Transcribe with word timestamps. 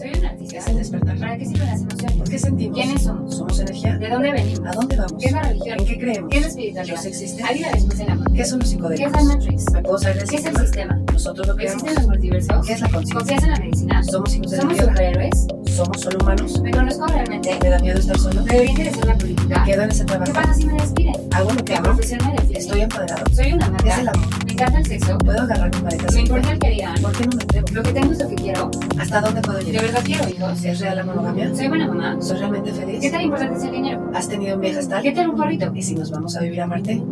Soy 0.00 0.12
un 0.18 0.24
artista. 0.24 0.72
Despertar. 0.72 1.01
¿Para 1.22 1.38
qué 1.38 1.46
sirven 1.46 1.66
las 1.68 1.80
emociones? 1.80 2.16
¿Por 2.16 2.28
qué 2.30 2.38
sentimos? 2.38 2.76
¿Quiénes 2.78 3.02
somos? 3.02 3.34
¿Somos 3.36 3.60
energía? 3.60 3.96
¿De 3.96 4.08
dónde 4.08 4.32
venimos? 4.32 4.66
¿A 4.68 4.72
dónde 4.72 4.96
vamos? 4.96 5.14
¿Qué 5.20 5.26
es 5.26 5.32
la 5.32 5.42
religión? 5.42 5.78
¿En 5.80 5.86
qué 5.86 5.98
creemos? 5.98 6.30
¿Qué 6.30 6.36
es 6.36 6.42
la 6.42 6.48
espiritualidad? 6.48 6.94
¿Dios 6.94 7.04
existe? 7.06 7.42
¿Hay 7.44 7.58
vida 7.58 7.70
después 7.72 7.98
del 7.98 8.10
amor? 8.10 8.32
¿Qué 8.32 8.44
son 8.44 8.58
los 8.58 8.68
¿Qué 8.68 8.74
es 8.74 8.80
psicodélicos? 8.82 9.12
la 9.12 9.22
Matrix? 9.22 9.72
¿Me 9.72 9.82
puedo 9.82 9.98
del 9.98 10.28
¿Qué 10.28 10.36
es 10.36 10.44
el 10.46 10.56
sistema? 10.56 11.00
¿Nosotros 11.12 11.46
lo 11.46 11.56
creamos? 11.56 11.82
¿Existen 11.82 12.02
los 12.02 12.08
multiversos? 12.12 12.66
¿Qué 12.66 12.72
es 12.72 12.80
la 12.80 12.88
conciencia? 12.90 13.18
¿Confías 13.18 13.42
en 13.44 13.50
la 13.50 13.58
medicina? 13.58 14.02
¿Somos 14.04 14.34
hijos 14.34 14.50
de 14.50 14.56
¿Somos 14.58 14.76
la 14.76 14.84
superhéroes? 14.84 15.46
¿Somos 15.76 16.00
solo 16.00 16.18
humanos? 16.20 16.60
¿Me 16.60 16.70
conozco 16.70 17.06
realmente? 17.06 17.58
¿Me 17.62 17.70
da 17.70 17.78
miedo 17.78 17.98
estar 17.98 18.18
solo? 18.18 18.42
¿Me 18.42 18.52
debería 18.52 18.70
interesar 18.72 19.06
la 19.06 19.14
política? 19.18 19.64
¿Quedo 19.64 19.82
en 19.82 19.90
ese 19.90 20.00
¿Qué 20.04 20.06
trabajo? 20.06 20.32
pasa 20.32 20.54
si 20.54 20.66
me 20.66 20.72
despiden? 20.74 21.14
¿Hago 21.30 21.50
lo 21.52 21.64
que 21.64 21.72
¿Mi 21.72 21.78
amo? 21.78 21.84
profesión 21.88 22.20
me 22.26 22.32
define? 22.34 22.58
¿Estoy 22.58 22.80
empoderado? 22.82 23.24
¿Soy 23.34 23.52
una 23.52 23.70
¿Qué 23.76 23.88
es 23.88 23.98
el 23.98 24.04
marca? 24.04 24.20
amor? 24.20 24.44
¿Me 24.46 24.52
encanta 24.52 24.78
el 24.78 24.86
sexo? 24.86 25.18
¿Puedo 25.18 25.40
agarrar 25.42 25.74
mi 25.74 25.82
maleta? 25.82 26.12
¿Me 26.12 26.20
importa 26.20 26.52
el 26.52 26.58
que 26.58 26.70
digan? 26.70 27.02
¿Por 27.02 27.12
qué 27.12 27.26
no 27.26 27.36
me 27.36 27.42
atrevo? 27.42 27.66
¿Lo 27.72 27.82
que 27.82 27.92
tengo 27.92 28.12
es 28.12 28.18
lo 28.18 28.28
que 28.28 28.34
quiero? 28.34 28.70
¿Hasta 29.00 29.20
dónde 29.22 29.40
puedo 29.40 29.58
¿De 29.58 29.64
llegar? 29.64 29.82
verdad 29.84 30.02
quiero 30.04 30.28
hijos? 30.28 30.64
¿Es 30.64 30.80
real 30.80 30.96
la 30.96 31.04
monogamia? 31.14 31.54
¿Soy 31.54 31.68
buena 31.68 31.86
mamá? 31.86 32.20
¿Soy 32.20 32.38
realmente 32.38 32.72
feliz? 32.72 33.00
¿Qué 33.00 33.10
tan 33.10 33.20
importante 33.20 33.58
es 33.58 33.64
el 33.64 33.72
dinero? 33.72 34.10
¿Has 34.14 34.28
tenido 34.28 34.54
un 34.54 34.60
viaje 34.60 34.78
astral? 34.78 35.02
¿Qué 35.02 35.12
tal 35.12 35.30
un 35.30 35.36
porrito? 35.36 35.72
¿Y 35.74 35.82
si 35.82 35.94
nos 35.94 36.10
vamos 36.10 36.36
a 36.36 36.40
vivir 36.40 36.60
a 36.60 36.66
Marte? 36.66 37.02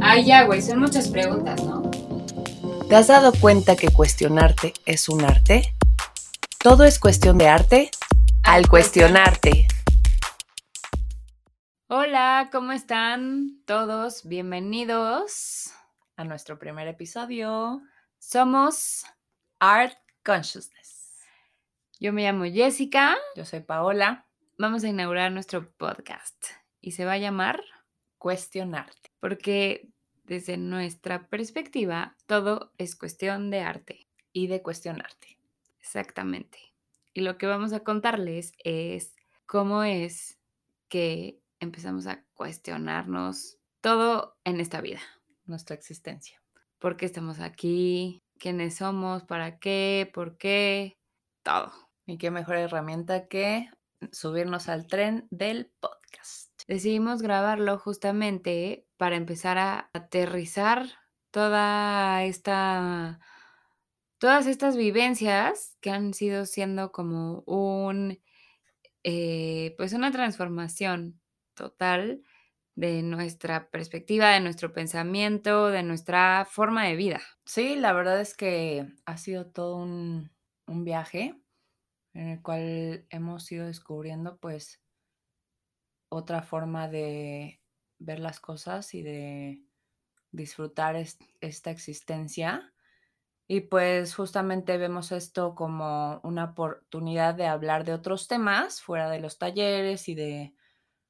Ay, 0.00 0.24
ya, 0.24 0.44
güey, 0.44 0.62
son 0.62 0.80
muchas 0.80 1.08
preguntas, 1.08 1.62
¿no? 1.64 1.90
¿Te 2.88 2.96
has 2.96 3.06
dado 3.06 3.32
cuenta 3.32 3.76
que 3.76 3.88
cuestionarte 3.88 4.72
es 4.86 5.08
un 5.08 5.24
arte? 5.24 5.74
Todo 6.58 6.84
es 6.84 6.98
cuestión 6.98 7.38
de 7.38 7.48
arte 7.48 7.90
al 8.42 8.68
cuestionarte. 8.68 9.66
Hola, 11.88 12.48
¿cómo 12.50 12.72
están 12.72 13.62
todos? 13.64 14.26
Bienvenidos. 14.26 15.70
A 16.16 16.24
nuestro 16.24 16.58
primer 16.58 16.88
episodio, 16.88 17.80
Somos, 18.18 19.04
Art 19.60 19.96
Consciousness. 20.24 20.87
Yo 22.00 22.12
me 22.12 22.22
llamo 22.22 22.44
Jessica. 22.44 23.16
Yo 23.34 23.44
soy 23.44 23.60
Paola. 23.60 24.26
Vamos 24.56 24.84
a 24.84 24.88
inaugurar 24.88 25.32
nuestro 25.32 25.70
podcast 25.72 26.44
y 26.80 26.92
se 26.92 27.04
va 27.04 27.12
a 27.12 27.18
llamar 27.18 27.62
Cuestionarte. 28.18 29.10
porque 29.20 29.88
desde 30.24 30.56
nuestra 30.58 31.28
perspectiva 31.28 32.16
todo 32.26 32.72
es 32.78 32.96
cuestión 32.96 33.50
de 33.50 33.60
arte. 33.60 34.08
Y 34.32 34.46
de 34.46 34.62
cuestionarte. 34.62 35.38
Exactamente. 35.80 36.58
Y 37.14 37.22
lo 37.22 37.38
que 37.38 37.46
vamos 37.46 37.72
a 37.72 37.80
contarles 37.80 38.52
es 38.62 39.16
cómo 39.46 39.82
es 39.82 40.38
que 40.88 41.40
empezamos 41.58 42.06
a 42.06 42.24
cuestionarnos 42.34 43.58
todo 43.80 44.36
en 44.44 44.60
esta 44.60 44.80
vida. 44.80 45.00
Nuestra 45.46 45.74
existencia. 45.74 46.40
¿Por 46.78 46.96
qué 46.96 47.06
estamos 47.06 47.40
aquí? 47.40 48.22
¿Quiénes 48.38 48.76
somos? 48.76 49.24
¿Para 49.24 49.58
qué? 49.58 50.08
¿Por 50.12 50.36
qué? 50.36 50.98
Todo. 51.42 51.87
Y 52.08 52.16
qué 52.16 52.30
mejor 52.30 52.56
herramienta 52.56 53.28
que 53.28 53.68
subirnos 54.12 54.70
al 54.70 54.86
tren 54.86 55.28
del 55.30 55.70
podcast. 55.78 56.62
Decidimos 56.66 57.20
grabarlo 57.20 57.78
justamente 57.78 58.86
para 58.96 59.16
empezar 59.16 59.58
a 59.58 59.90
aterrizar 59.92 60.86
toda 61.30 62.24
esta 62.24 63.20
todas 64.16 64.46
estas 64.46 64.78
vivencias 64.78 65.76
que 65.82 65.90
han 65.90 66.14
sido 66.14 66.46
siendo 66.46 66.92
como 66.92 67.42
un 67.44 68.18
eh, 69.04 69.74
pues 69.76 69.92
una 69.92 70.10
transformación 70.10 71.20
total 71.52 72.22
de 72.74 73.02
nuestra 73.02 73.68
perspectiva, 73.68 74.30
de 74.30 74.40
nuestro 74.40 74.72
pensamiento, 74.72 75.68
de 75.68 75.82
nuestra 75.82 76.46
forma 76.50 76.86
de 76.86 76.96
vida. 76.96 77.20
Sí, 77.44 77.76
la 77.76 77.92
verdad 77.92 78.18
es 78.18 78.34
que 78.34 78.86
ha 79.04 79.18
sido 79.18 79.50
todo 79.50 79.76
un, 79.76 80.30
un 80.66 80.84
viaje 80.84 81.38
en 82.18 82.28
el 82.28 82.42
cual 82.42 83.06
hemos 83.10 83.50
ido 83.52 83.66
descubriendo 83.66 84.38
pues 84.38 84.82
otra 86.08 86.42
forma 86.42 86.88
de 86.88 87.60
ver 87.98 88.20
las 88.20 88.40
cosas 88.40 88.94
y 88.94 89.02
de 89.02 89.62
disfrutar 90.32 90.96
es- 90.96 91.18
esta 91.40 91.70
existencia. 91.70 92.74
Y 93.48 93.62
pues 93.62 94.14
justamente 94.14 94.78
vemos 94.78 95.12
esto 95.12 95.54
como 95.56 96.20
una 96.24 96.46
oportunidad 96.46 97.34
de 97.36 97.46
hablar 97.48 97.84
de 97.84 97.94
otros 97.94 98.28
temas 98.28 98.82
fuera 98.82 99.10
de 99.10 99.20
los 99.20 99.38
talleres 99.38 100.08
y 100.08 100.14
de 100.16 100.54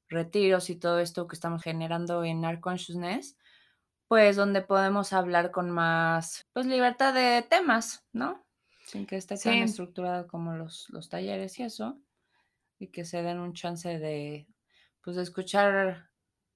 retiros 0.09 0.69
y 0.71 0.77
todo 0.77 0.99
esto 0.99 1.27
que 1.27 1.35
estamos 1.35 1.63
generando 1.63 2.23
en 2.25 2.45
Art 2.45 2.61
Consciousness, 2.61 3.37
pues 4.09 4.37
donde 4.37 4.61
podemos 4.63 5.13
hablar 5.13 5.51
con 5.51 5.71
más 5.71 6.47
pues 6.53 6.67
libertad 6.67 7.13
de 7.15 7.43
temas, 7.49 8.07
¿no? 8.13 8.47
Sin 8.89 9.05
que 9.05 9.17
esté 9.17 9.37
tan 9.37 9.61
Sí. 9.61 9.61
estructurado 9.61 10.27
como 10.27 10.53
los, 10.53 10.89
los 10.89 11.09
talleres 11.09 11.59
y 11.59 11.63
eso, 11.63 12.01
y 12.79 12.87
que 12.89 13.05
se 13.05 13.23
den 13.23 13.39
un 13.39 13.53
chance 13.53 13.99
de 13.99 14.47
pues 15.03 15.15
de 15.17 15.23
escuchar 15.23 16.11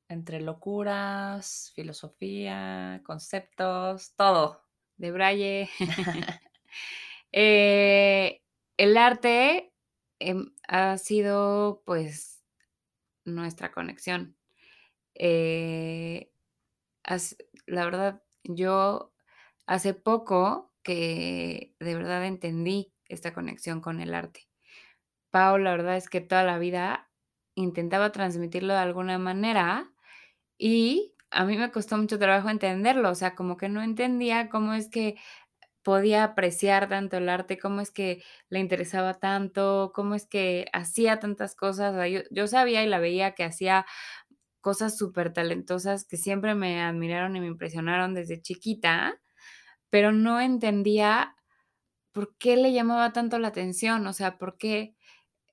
entre 0.09 0.41
locuras, 0.41 1.71
filosofía, 1.75 3.01
conceptos, 3.05 4.15
todo. 4.15 4.63
De 4.97 5.11
Braille. 5.11 5.69
Eh, 7.31 8.43
el 8.77 8.97
arte 8.97 9.73
em, 10.19 10.53
ha 10.67 10.97
sido 10.99 11.81
pues 11.85 12.43
nuestra 13.25 13.71
conexión. 13.71 14.37
Eh, 15.15 16.31
la 17.67 17.85
verdad, 17.85 18.23
yo 18.43 19.13
hace 19.67 19.93
poco 19.93 20.72
que 20.83 21.75
de 21.79 21.95
verdad 21.95 22.25
entendí 22.25 22.93
esta 23.07 23.33
conexión 23.33 23.81
con 23.81 24.01
el 24.01 24.13
arte. 24.13 24.47
Pau, 25.31 25.57
la 25.57 25.71
verdad 25.71 25.97
es 25.97 26.09
que 26.09 26.21
toda 26.21 26.43
la 26.43 26.59
vida 26.59 27.09
intentaba 27.55 28.11
transmitirlo 28.11 28.73
de 28.73 28.79
alguna 28.79 29.17
manera 29.17 29.91
y 30.57 31.15
a 31.31 31.45
mí 31.45 31.57
me 31.57 31.71
costó 31.71 31.97
mucho 31.97 32.19
trabajo 32.19 32.49
entenderlo, 32.49 33.09
o 33.09 33.15
sea, 33.15 33.35
como 33.35 33.57
que 33.57 33.69
no 33.69 33.81
entendía 33.83 34.49
cómo 34.49 34.73
es 34.73 34.89
que 34.89 35.17
podía 35.83 36.23
apreciar 36.23 36.89
tanto 36.89 37.17
el 37.17 37.29
arte, 37.29 37.57
cómo 37.59 37.81
es 37.81 37.91
que 37.91 38.23
le 38.49 38.59
interesaba 38.59 39.15
tanto, 39.15 39.91
cómo 39.95 40.15
es 40.15 40.25
que 40.27 40.67
hacía 40.73 41.19
tantas 41.19 41.55
cosas. 41.55 41.93
o 41.93 41.97
sea, 41.97 42.07
yo, 42.07 42.21
yo 42.31 42.47
sabía 42.47 42.83
y 42.83 42.87
la 42.87 42.99
veía 42.99 43.33
que 43.35 43.43
hacía 43.43 43.85
cosas 44.61 44.97
súper 44.97 45.33
talentosas 45.33 46.05
que 46.05 46.17
siempre 46.17 46.55
me 46.55 46.81
admiraron 46.81 47.35
y 47.35 47.41
me 47.41 47.47
impresionaron 47.47 48.13
desde 48.15 48.41
chiquita, 48.41 49.21
pero 49.93 50.11
no 50.11 50.41
entendía 50.41 51.35
por 52.13 52.35
qué 52.39 52.57
le 52.57 52.73
llamaba 52.73 53.13
tanto 53.13 53.37
la 53.37 53.49
atención, 53.49 54.07
o 54.07 54.13
sea, 54.13 54.39
por 54.39 54.57
qué 54.57 54.95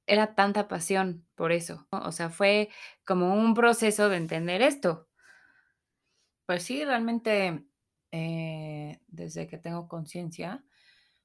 era 0.06 0.34
tanta 0.34 0.66
pasión 0.66 1.28
por 1.34 1.52
eso. 1.52 1.86
O 1.90 2.10
sea, 2.10 2.30
fue 2.30 2.70
como 3.04 3.34
un 3.34 3.52
proceso 3.52 4.08
de 4.08 4.16
entender 4.16 4.62
esto. 4.62 5.10
Pues 6.46 6.62
sí, 6.62 6.82
realmente 6.86 7.66
eh, 8.12 9.02
desde 9.08 9.46
que 9.46 9.58
tengo 9.58 9.88
conciencia 9.88 10.64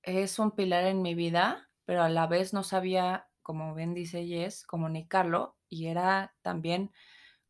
es 0.03 0.37
un 0.37 0.51
pilar 0.51 0.83
en 0.83 1.01
mi 1.01 1.15
vida, 1.15 1.69
pero 1.85 2.03
a 2.03 2.09
la 2.09 2.27
vez 2.27 2.51
no 2.51 2.63
sabía, 2.63 3.29
como 3.43 3.73
bien 3.75 3.93
dice 3.93 4.27
Jess, 4.27 4.65
comunicarlo 4.65 5.55
y 5.69 5.87
era 5.87 6.35
también 6.41 6.91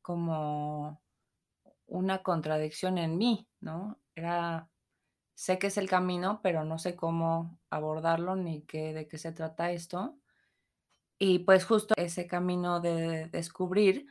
como 0.04 1.02
una 1.88 2.22
contradicción 2.22 3.00
en 3.00 3.18
mí, 3.18 3.50
¿no? 3.62 4.00
Era, 4.14 4.70
sé 5.36 5.60
que 5.60 5.68
es 5.68 5.78
el 5.78 5.90
camino, 5.90 6.40
pero 6.42 6.64
no 6.66 6.80
sé 6.80 6.96
cómo 6.96 7.60
abordarlo 7.70 8.36
ni 8.36 8.64
qué, 8.64 8.94
de 8.94 9.08
qué 9.08 9.18
se 9.18 9.32
trata 9.32 9.72
esto. 9.72 10.18
Y 11.20 11.40
pues 11.40 11.66
justo 11.66 11.94
ese 11.98 12.28
camino 12.28 12.82
de 12.82 13.28
descubrir, 13.28 14.08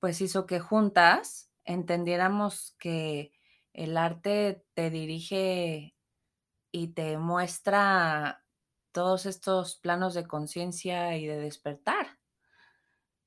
pues 0.00 0.20
hizo 0.20 0.46
que 0.46 0.60
juntas 0.60 1.52
entendiéramos 1.64 2.74
que 2.78 3.32
el 3.72 3.96
arte 3.96 4.64
te 4.74 4.90
dirige 4.90 5.94
y 6.72 6.88
te 6.88 7.18
muestra 7.18 8.44
todos 8.92 9.26
estos 9.26 9.76
planos 9.76 10.14
de 10.14 10.26
conciencia 10.26 11.16
y 11.16 11.26
de 11.26 11.38
despertar. 11.38 12.18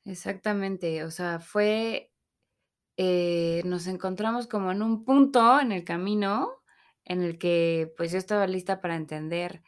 Exactamente, 0.05 1.03
o 1.03 1.11
sea, 1.11 1.39
fue, 1.39 2.11
eh, 2.97 3.61
nos 3.65 3.87
encontramos 3.87 4.47
como 4.47 4.71
en 4.71 4.81
un 4.81 5.05
punto 5.05 5.59
en 5.59 5.71
el 5.71 5.83
camino 5.83 6.60
en 7.05 7.23
el 7.23 7.37
que 7.37 7.93
pues 7.97 8.11
yo 8.11 8.17
estaba 8.17 8.47
lista 8.47 8.81
para 8.81 8.95
entender 8.95 9.63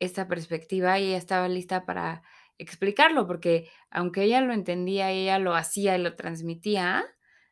esta 0.00 0.28
perspectiva 0.28 0.98
y 0.98 1.08
ella 1.08 1.16
estaba 1.18 1.48
lista 1.48 1.84
para 1.84 2.22
explicarlo, 2.58 3.26
porque 3.26 3.70
aunque 3.90 4.24
ella 4.24 4.40
lo 4.40 4.52
entendía 4.52 5.10
ella 5.10 5.38
lo 5.38 5.54
hacía 5.54 5.96
y 5.96 6.02
lo 6.02 6.16
transmitía, 6.16 7.04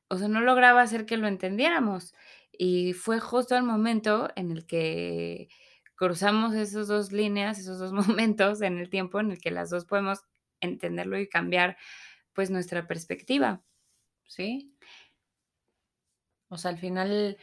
o 0.09 0.19
sea, 0.19 0.29
no 0.29 0.41
lograba 0.41 0.83
hacer 0.83 1.07
que 1.07 1.17
lo 1.17 1.29
entendiéramos. 1.29 2.15
Y 2.53 2.93
fue 2.95 3.21
justo 3.21 3.57
el 3.57 3.65
momento 3.65 4.31
en 4.37 4.53
el 4.53 4.67
que 4.67 5.49
cruzamos 5.97 6.55
esas 6.55 6.89
dos 6.89 7.13
líneas, 7.13 7.59
esos 7.59 7.79
dos 7.79 7.93
momentos 8.21 8.63
en 8.63 8.79
el 8.79 8.91
tiempo 8.91 9.21
en 9.21 9.33
el 9.33 9.41
que 9.41 9.51
las 9.51 9.71
dos 9.71 9.85
podemos 9.87 10.21
entenderlo 10.61 11.19
y 11.19 11.29
cambiar 11.29 11.77
pues 12.33 12.51
nuestra 12.51 12.87
perspectiva. 12.87 13.63
¿sí? 14.27 14.77
O 16.49 16.57
sea, 16.57 16.71
al 16.71 16.79
final 16.79 17.37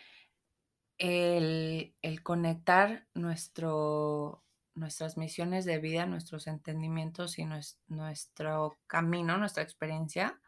el, 0.98 1.96
el 2.02 2.24
conectar 2.24 3.08
nuestro 3.14 4.44
nuestras 4.76 5.18
misiones 5.18 5.66
de 5.66 5.78
vida, 5.80 6.06
nuestros 6.06 6.48
entendimientos 6.48 7.38
y 7.38 7.46
nuestro 7.88 8.78
camino, 8.88 9.38
nuestra 9.38 9.64
experiencia, 9.64 10.40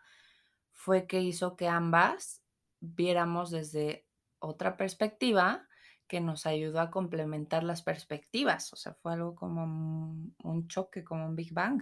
fue 0.72 1.08
que 1.08 1.22
hizo 1.22 1.56
que 1.56 1.68
ambas 1.68 2.42
viéramos 2.80 3.52
desde 3.52 4.08
otra 4.40 4.78
perspectiva 4.78 5.68
que 6.08 6.22
nos 6.22 6.46
ayudó 6.46 6.80
a 6.80 6.92
complementar 6.92 7.64
las 7.64 7.82
perspectivas. 7.82 8.72
O 8.74 8.76
sea, 8.76 8.94
fue 8.94 9.14
algo 9.14 9.36
como 9.36 9.64
un, 9.64 10.68
choque, 10.68 11.04
como 11.04 11.26
un 11.26 11.36
Big 11.36 11.54
Bang, 11.54 11.82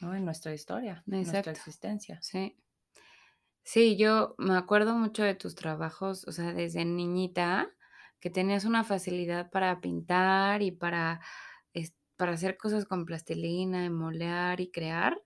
¿no? 0.00 0.14
En 0.14 0.24
nuestra 0.24 0.52
historia, 0.52 1.02
en 1.06 1.22
nuestra 1.22 1.52
existencia. 1.52 2.20
Sí. 2.22 2.56
Sí, 3.64 3.96
yo 3.96 4.34
me 4.38 4.56
acuerdo 4.56 4.94
mucho 4.96 5.22
de 5.22 5.34
tus 5.34 5.54
trabajos, 5.54 6.26
o 6.26 6.32
sea, 6.32 6.52
desde 6.52 6.84
niñita, 6.84 7.70
que 8.20 8.30
tenías 8.30 8.64
una 8.64 8.84
facilidad 8.84 9.50
para 9.50 9.80
pintar 9.80 10.62
y 10.62 10.72
para, 10.72 11.20
para 12.16 12.32
hacer 12.32 12.56
cosas 12.56 12.84
con 12.86 13.04
plastilina, 13.06 13.88
molear 13.90 14.60
y 14.60 14.70
crear, 14.70 15.20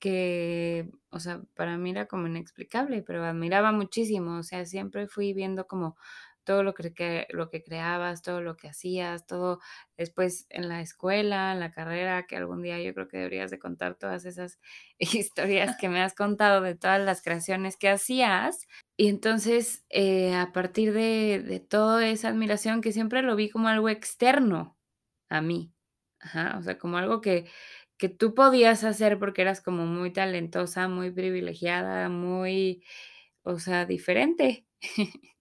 que, 0.00 0.90
o 1.10 1.20
sea, 1.20 1.42
para 1.56 1.78
mí 1.78 1.90
era 1.90 2.06
como 2.08 2.26
inexplicable, 2.28 3.02
pero 3.02 3.24
admiraba 3.24 3.72
muchísimo, 3.72 4.38
o 4.38 4.42
sea, 4.44 4.66
siempre 4.66 5.08
fui 5.08 5.34
viendo 5.34 5.66
como 5.66 5.96
todo 6.48 6.62
lo 6.62 6.72
que, 6.72 7.26
lo 7.30 7.50
que 7.50 7.62
creabas, 7.62 8.22
todo 8.22 8.40
lo 8.40 8.56
que 8.56 8.68
hacías, 8.68 9.26
todo 9.26 9.60
después 9.98 10.46
en 10.48 10.68
la 10.70 10.80
escuela, 10.80 11.52
en 11.52 11.60
la 11.60 11.70
carrera, 11.72 12.26
que 12.26 12.36
algún 12.36 12.62
día 12.62 12.80
yo 12.80 12.94
creo 12.94 13.06
que 13.06 13.18
deberías 13.18 13.50
de 13.50 13.58
contar 13.58 13.96
todas 13.96 14.24
esas 14.24 14.58
historias 14.98 15.76
que 15.76 15.90
me 15.90 16.00
has 16.02 16.14
contado 16.14 16.62
de 16.62 16.74
todas 16.74 17.00
las 17.02 17.20
creaciones 17.22 17.76
que 17.76 17.90
hacías. 17.90 18.66
Y 18.96 19.08
entonces, 19.08 19.84
eh, 19.90 20.34
a 20.34 20.52
partir 20.52 20.94
de, 20.94 21.42
de 21.46 21.60
toda 21.60 22.08
esa 22.08 22.28
admiración, 22.30 22.80
que 22.80 22.92
siempre 22.92 23.20
lo 23.22 23.36
vi 23.36 23.50
como 23.50 23.68
algo 23.68 23.90
externo 23.90 24.78
a 25.28 25.42
mí, 25.42 25.74
o 26.58 26.62
sea, 26.62 26.78
como 26.78 26.96
algo 26.98 27.20
que, 27.20 27.46
que 27.98 28.08
tú 28.08 28.34
podías 28.34 28.84
hacer 28.84 29.18
porque 29.18 29.42
eras 29.42 29.60
como 29.60 29.86
muy 29.86 30.12
talentosa, 30.12 30.88
muy 30.88 31.10
privilegiada, 31.10 32.08
muy, 32.08 32.82
o 33.42 33.58
sea, 33.58 33.86
diferente. 33.86 34.66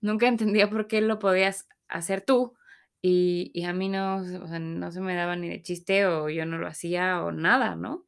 Nunca 0.00 0.28
entendía 0.28 0.70
por 0.70 0.86
qué 0.86 1.00
lo 1.00 1.18
podías 1.18 1.68
hacer 1.88 2.20
tú 2.22 2.54
y, 3.02 3.64
a 3.64 3.72
mí 3.72 3.88
no, 3.88 4.20
no 4.20 4.92
se 4.92 5.00
me 5.00 5.14
daba 5.14 5.36
ni 5.36 5.48
de 5.48 5.62
chiste 5.62 6.06
o 6.06 6.28
yo 6.28 6.44
no 6.46 6.58
lo 6.58 6.66
hacía 6.66 7.22
o 7.22 7.32
nada, 7.32 7.74
¿no? 7.74 8.06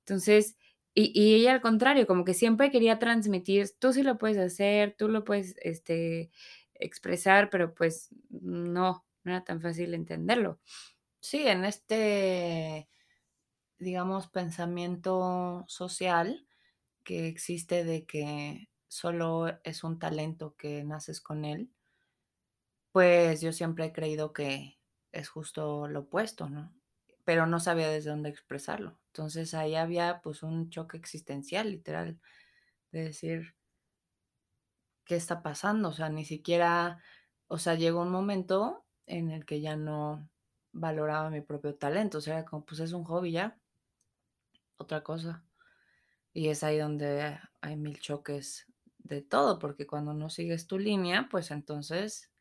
Entonces, 0.00 0.56
y, 0.94 1.12
y, 1.18 1.34
ella 1.34 1.52
al 1.52 1.60
contrario, 1.60 2.06
como 2.06 2.24
que 2.24 2.34
siempre 2.34 2.70
quería 2.70 2.98
transmitir, 2.98 3.70
tú 3.78 3.92
sí 3.92 4.02
lo 4.02 4.18
puedes 4.18 4.38
hacer, 4.38 4.94
tú 4.96 5.08
lo 5.08 5.24
puedes 5.24 5.56
este, 5.62 6.30
expresar, 6.74 7.50
pero 7.50 7.74
pues 7.74 8.10
no, 8.30 9.04
no 9.24 9.32
era 9.32 9.44
tan 9.44 9.60
fácil 9.60 9.94
entenderlo. 9.94 10.60
Sí, 11.20 11.48
en 11.48 11.64
este, 11.64 12.88
digamos, 13.78 14.28
pensamiento 14.28 15.64
social 15.68 16.46
que 17.02 17.28
existe 17.28 17.84
de 17.84 18.04
que 18.04 18.68
solo 18.94 19.58
es 19.64 19.82
un 19.82 19.98
talento 19.98 20.54
que 20.56 20.84
naces 20.84 21.20
con 21.20 21.44
él, 21.44 21.68
pues 22.92 23.40
yo 23.40 23.52
siempre 23.52 23.86
he 23.86 23.92
creído 23.92 24.32
que 24.32 24.78
es 25.10 25.28
justo 25.28 25.88
lo 25.88 26.00
opuesto, 26.02 26.48
¿no? 26.48 26.72
Pero 27.24 27.46
no 27.46 27.58
sabía 27.58 27.90
desde 27.90 28.10
dónde 28.10 28.28
expresarlo. 28.28 29.00
Entonces 29.08 29.52
ahí 29.54 29.74
había 29.74 30.20
pues 30.22 30.44
un 30.44 30.70
choque 30.70 30.96
existencial, 30.96 31.72
literal, 31.72 32.20
de 32.92 33.02
decir, 33.06 33.56
¿qué 35.04 35.16
está 35.16 35.42
pasando? 35.42 35.88
O 35.88 35.92
sea, 35.92 36.08
ni 36.08 36.24
siquiera, 36.24 37.02
o 37.48 37.58
sea, 37.58 37.74
llegó 37.74 38.00
un 38.00 38.12
momento 38.12 38.84
en 39.06 39.32
el 39.32 39.44
que 39.44 39.60
ya 39.60 39.74
no 39.74 40.30
valoraba 40.70 41.30
mi 41.30 41.40
propio 41.40 41.74
talento, 41.74 42.18
o 42.18 42.20
sea, 42.20 42.44
como 42.44 42.64
pues 42.64 42.78
es 42.78 42.92
un 42.92 43.02
hobby 43.02 43.32
ya, 43.32 43.58
otra 44.76 45.02
cosa. 45.02 45.44
Y 46.32 46.48
es 46.48 46.62
ahí 46.62 46.78
donde 46.78 47.40
hay 47.60 47.76
mil 47.76 47.98
choques 47.98 48.68
de 49.04 49.22
todo, 49.22 49.58
porque 49.58 49.86
cuando 49.86 50.14
no 50.14 50.30
sigues 50.30 50.66
tu 50.66 50.78
línea, 50.78 51.28
pues 51.30 51.50
entonces 51.50 52.32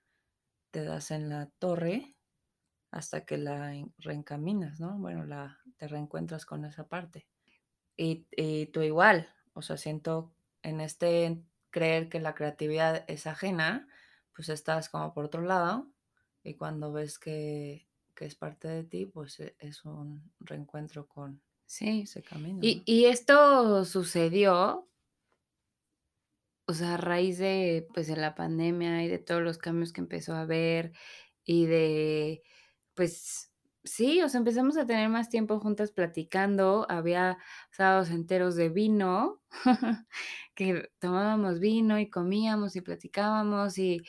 te 0.71 0.83
das 0.83 1.11
en 1.11 1.29
la 1.29 1.51
torre 1.59 2.15
hasta 2.89 3.25
que 3.25 3.37
la 3.37 3.73
reencaminas, 3.97 4.79
¿no? 4.79 4.97
Bueno, 4.97 5.25
la, 5.25 5.59
te 5.77 5.87
reencuentras 5.87 6.45
con 6.45 6.65
esa 6.65 6.87
parte. 6.87 7.27
Y, 7.97 8.27
y 8.31 8.67
tú 8.67 8.81
igual, 8.81 9.27
o 9.53 9.61
sea, 9.61 9.77
siento 9.77 10.35
en 10.63 10.79
este 10.79 11.43
creer 11.69 12.09
que 12.09 12.19
la 12.19 12.33
creatividad 12.33 13.03
es 13.07 13.27
ajena, 13.27 13.87
pues 14.35 14.49
estás 14.49 14.89
como 14.89 15.13
por 15.13 15.25
otro 15.25 15.41
lado 15.41 15.91
y 16.43 16.55
cuando 16.55 16.91
ves 16.91 17.19
que, 17.19 17.87
que 18.15 18.25
es 18.25 18.35
parte 18.35 18.67
de 18.67 18.83
ti, 18.83 19.05
pues 19.05 19.39
e, 19.39 19.55
es 19.59 19.83
un 19.85 20.31
reencuentro 20.39 21.07
con 21.07 21.41
ese 21.79 22.23
camino. 22.23 22.59
Y, 22.61 22.83
y 22.85 23.05
esto 23.05 23.83
sucedió 23.85 24.87
o 26.67 26.73
sea, 26.73 26.95
a 26.95 26.97
raíz 26.97 27.37
de, 27.39 27.87
pues, 27.93 28.07
de 28.07 28.15
la 28.17 28.35
pandemia 28.35 29.03
y 29.03 29.07
de 29.09 29.19
todos 29.19 29.41
los 29.41 29.57
cambios 29.57 29.93
que 29.93 30.01
empezó 30.01 30.33
a 30.33 30.41
haber 30.41 30.93
y 31.45 31.65
de, 31.67 32.43
pues, 32.95 33.51
sí, 33.83 34.21
o 34.21 34.29
sea, 34.29 34.39
empezamos 34.39 34.77
a 34.77 34.85
tener 34.87 35.09
más 35.09 35.29
tiempo 35.29 35.59
juntas 35.59 35.91
platicando, 35.91 36.85
había 36.89 37.37
sábados 37.71 38.09
enteros 38.11 38.55
de 38.55 38.69
vino, 38.69 39.41
que 40.55 40.89
tomábamos 40.99 41.59
vino 41.59 41.99
y 41.99 42.09
comíamos 42.09 42.75
y 42.75 42.81
platicábamos 42.81 43.77
y, 43.77 44.03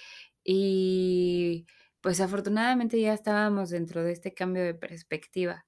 y, 0.44 1.66
pues, 2.00 2.20
afortunadamente 2.20 3.00
ya 3.00 3.14
estábamos 3.14 3.70
dentro 3.70 4.04
de 4.04 4.12
este 4.12 4.32
cambio 4.34 4.62
de 4.64 4.74
perspectiva, 4.74 5.66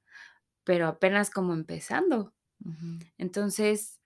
pero 0.65 0.89
apenas 0.89 1.31
como 1.31 1.55
empezando. 1.55 2.35
Entonces, 3.19 4.01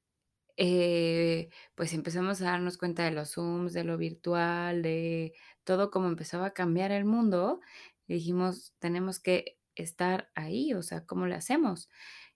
eh, 0.62 1.48
pues 1.74 1.94
empezamos 1.94 2.42
a 2.42 2.46
darnos 2.46 2.76
cuenta 2.76 3.02
de 3.04 3.12
los 3.12 3.32
Zooms, 3.32 3.72
de 3.72 3.82
lo 3.82 3.96
virtual, 3.96 4.82
de 4.82 5.32
todo 5.64 5.90
cómo 5.90 6.08
empezaba 6.08 6.46
a 6.48 6.52
cambiar 6.52 6.92
el 6.92 7.06
mundo. 7.06 7.60
Dijimos, 8.08 8.74
tenemos 8.78 9.20
que 9.20 9.58
estar 9.74 10.30
ahí, 10.34 10.74
o 10.74 10.82
sea, 10.82 11.06
¿cómo 11.06 11.26
lo 11.26 11.34
hacemos? 11.34 11.88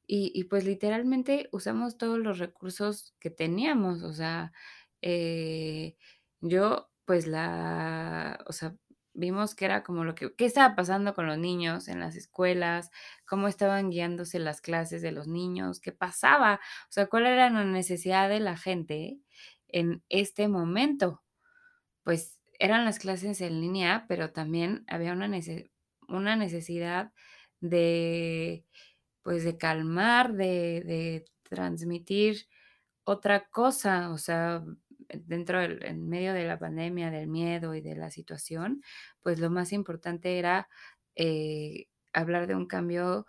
Y, 0.07 0.45
pues 0.45 0.65
literalmente 0.65 1.49
usamos 1.53 1.99
todos 1.99 2.19
los 2.19 2.39
recursos 2.39 3.15
que 3.21 3.31
teníamos, 3.31 4.03
o 4.03 4.15
sea, 4.15 4.53
eh, 5.03 5.97
yo 6.41 6.91
pues 7.05 7.27
la, 7.27 8.43
o 8.47 8.53
sea, 8.53 8.75
vimos 9.15 9.55
que 9.55 9.65
era 9.67 9.83
como 9.85 10.05
lo 10.05 10.15
que, 10.15 10.35
qué 10.37 10.45
estaba 10.47 10.75
pasando 10.77 11.15
con 11.15 11.27
los 11.27 11.39
niños 11.39 11.89
en 11.89 12.01
las 12.01 12.17
escuelas, 12.17 12.91
cómo 13.27 13.49
estaban 13.49 13.91
guiándose 13.91 14.39
las 14.41 14.61
clases 14.61 15.03
de 15.03 15.13
los 15.13 15.29
niños, 15.29 15.81
qué 15.81 15.93
pasaba, 15.93 16.61
o 16.89 16.93
sea, 16.93 17.07
cuál 17.09 17.27
era 17.27 17.51
la 17.51 17.65
necesidad 17.65 18.29
de 18.29 18.41
la 18.41 18.57
gente 18.57 19.21
en 19.69 20.03
este 20.09 20.49
momento. 20.49 21.23
Pues 22.05 22.41
eran 22.59 22.85
las 22.85 22.99
clases 22.99 23.41
en 23.41 23.61
línea, 23.61 24.07
pero 24.09 24.33
también 24.33 24.85
había 24.89 25.13
una, 25.13 25.29
una 26.09 26.37
necesidad 26.37 27.13
de, 27.61 28.67
pues, 29.23 29.45
de 29.45 29.59
calmar, 29.59 30.35
de, 30.35 30.83
de 30.85 31.25
transmitir 31.45 32.49
otra 33.05 33.49
cosa, 33.51 34.11
o 34.13 34.19
sea, 34.19 34.65
dentro 35.09 35.61
del, 35.61 35.85
en 35.85 36.09
medio 36.09 36.33
de 36.33 36.45
la 36.45 36.59
pandemia, 36.59 37.11
del 37.11 37.29
miedo 37.29 37.75
y 37.75 37.81
de 37.81 37.97
la 37.97 38.11
situación, 38.11 38.83
pues 39.23 39.39
lo 39.39 39.51
más 39.51 39.73
importante 39.73 40.39
era 40.39 40.69
eh, 41.17 41.87
hablar 42.13 42.47
de 42.47 42.55
un 42.55 42.67
cambio 42.67 43.27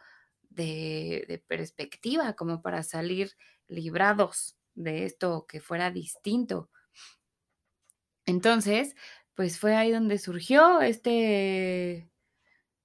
de, 0.49 1.43
perspectiva, 1.47 2.33
como 2.33 2.61
para 2.61 2.83
salir 2.83 3.31
librados 3.67 4.55
de 4.73 5.05
esto 5.05 5.45
que 5.47 5.59
fuera 5.59 5.91
distinto. 5.91 6.69
Entonces, 8.25 8.95
pues 9.33 9.59
fue 9.59 9.75
ahí 9.75 9.91
donde 9.91 10.17
surgió 10.17 10.81
este, 10.81 12.09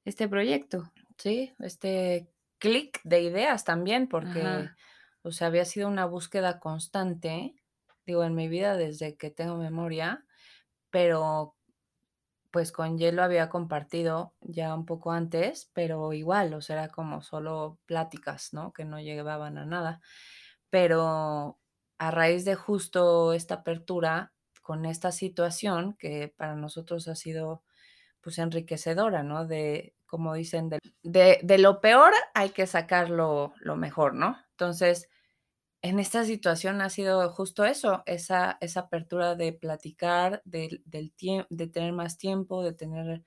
este 0.05 0.29
proyecto. 0.29 0.93
Sí, 1.17 1.53
este 1.61 2.29
clic 2.59 3.01
de 3.05 3.23
ideas 3.23 3.65
también, 3.65 4.09
porque, 4.09 4.69
o 5.23 5.33
sea, 5.33 5.47
había 5.47 5.65
sido 5.65 5.89
una 5.89 6.07
búsqueda 6.07 6.59
constante 6.61 7.55
digo, 8.11 8.25
en 8.25 8.35
mi 8.35 8.49
vida 8.49 8.77
desde 8.77 9.17
que 9.17 9.31
tengo 9.31 9.57
memoria, 9.57 10.25
pero 10.91 11.55
pues 12.51 12.73
con 12.73 12.99
Hielo 12.99 13.23
había 13.23 13.49
compartido 13.49 14.35
ya 14.41 14.75
un 14.75 14.85
poco 14.85 15.13
antes, 15.13 15.71
pero 15.75 16.13
igual, 16.13 16.55
o 16.55 16.61
sea, 16.61 16.89
como 16.89 17.23
solo 17.23 17.79
pláticas, 17.87 18.53
¿no? 18.53 18.73
Que 18.73 18.85
no 18.85 19.01
llevaban 19.01 19.59
a 19.59 19.65
nada. 19.65 20.01
Pero 20.71 21.61
a 21.99 22.11
raíz 22.11 22.45
de 22.45 22.57
justo 22.57 23.33
esta 23.33 23.57
apertura 23.57 24.33
con 24.63 24.87
esta 24.87 25.13
situación 25.13 25.95
que 25.99 26.35
para 26.37 26.57
nosotros 26.57 27.07
ha 27.07 27.15
sido 27.15 27.63
pues 28.21 28.39
enriquecedora, 28.39 29.23
¿no? 29.23 29.47
De, 29.47 29.95
como 30.07 30.35
dicen, 30.35 30.69
de, 31.03 31.41
de, 31.43 31.59
lo 31.59 31.81
peor 31.81 32.13
hay 32.35 32.51
que 32.51 32.67
sacar 32.67 33.11
lo, 33.11 33.55
lo 33.61 33.77
mejor, 33.77 34.15
¿no? 34.15 34.37
Entonces, 34.51 35.09
en 35.83 35.99
esta 35.99 36.25
situación 36.25 36.81
ha 36.83 36.91
sido 36.91 37.31
justo 37.31 37.65
eso, 37.65 38.03
esa, 38.07 38.59
esa 38.61 38.81
apertura 38.81 39.35
de 39.37 39.53
platicar, 39.53 40.43
de, 40.45 40.83
del 40.85 41.15
de 41.51 41.67
tener 41.69 41.93
más 41.93 42.19
tiempo, 42.19 42.63
de 42.63 42.75
tener 42.75 43.25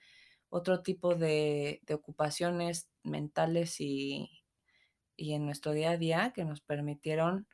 otro 0.49 0.83
tipo 0.83 1.15
de, 1.15 1.81
de 1.83 1.93
ocupaciones 1.95 2.89
mentales 3.03 3.81
y, 3.81 4.43
y 5.15 5.33
en 5.33 5.45
nuestro 5.45 5.73
día 5.73 5.91
a 5.91 5.97
día 5.97 6.33
que 6.33 6.45
nos 6.45 6.61
permitieron 6.61 7.47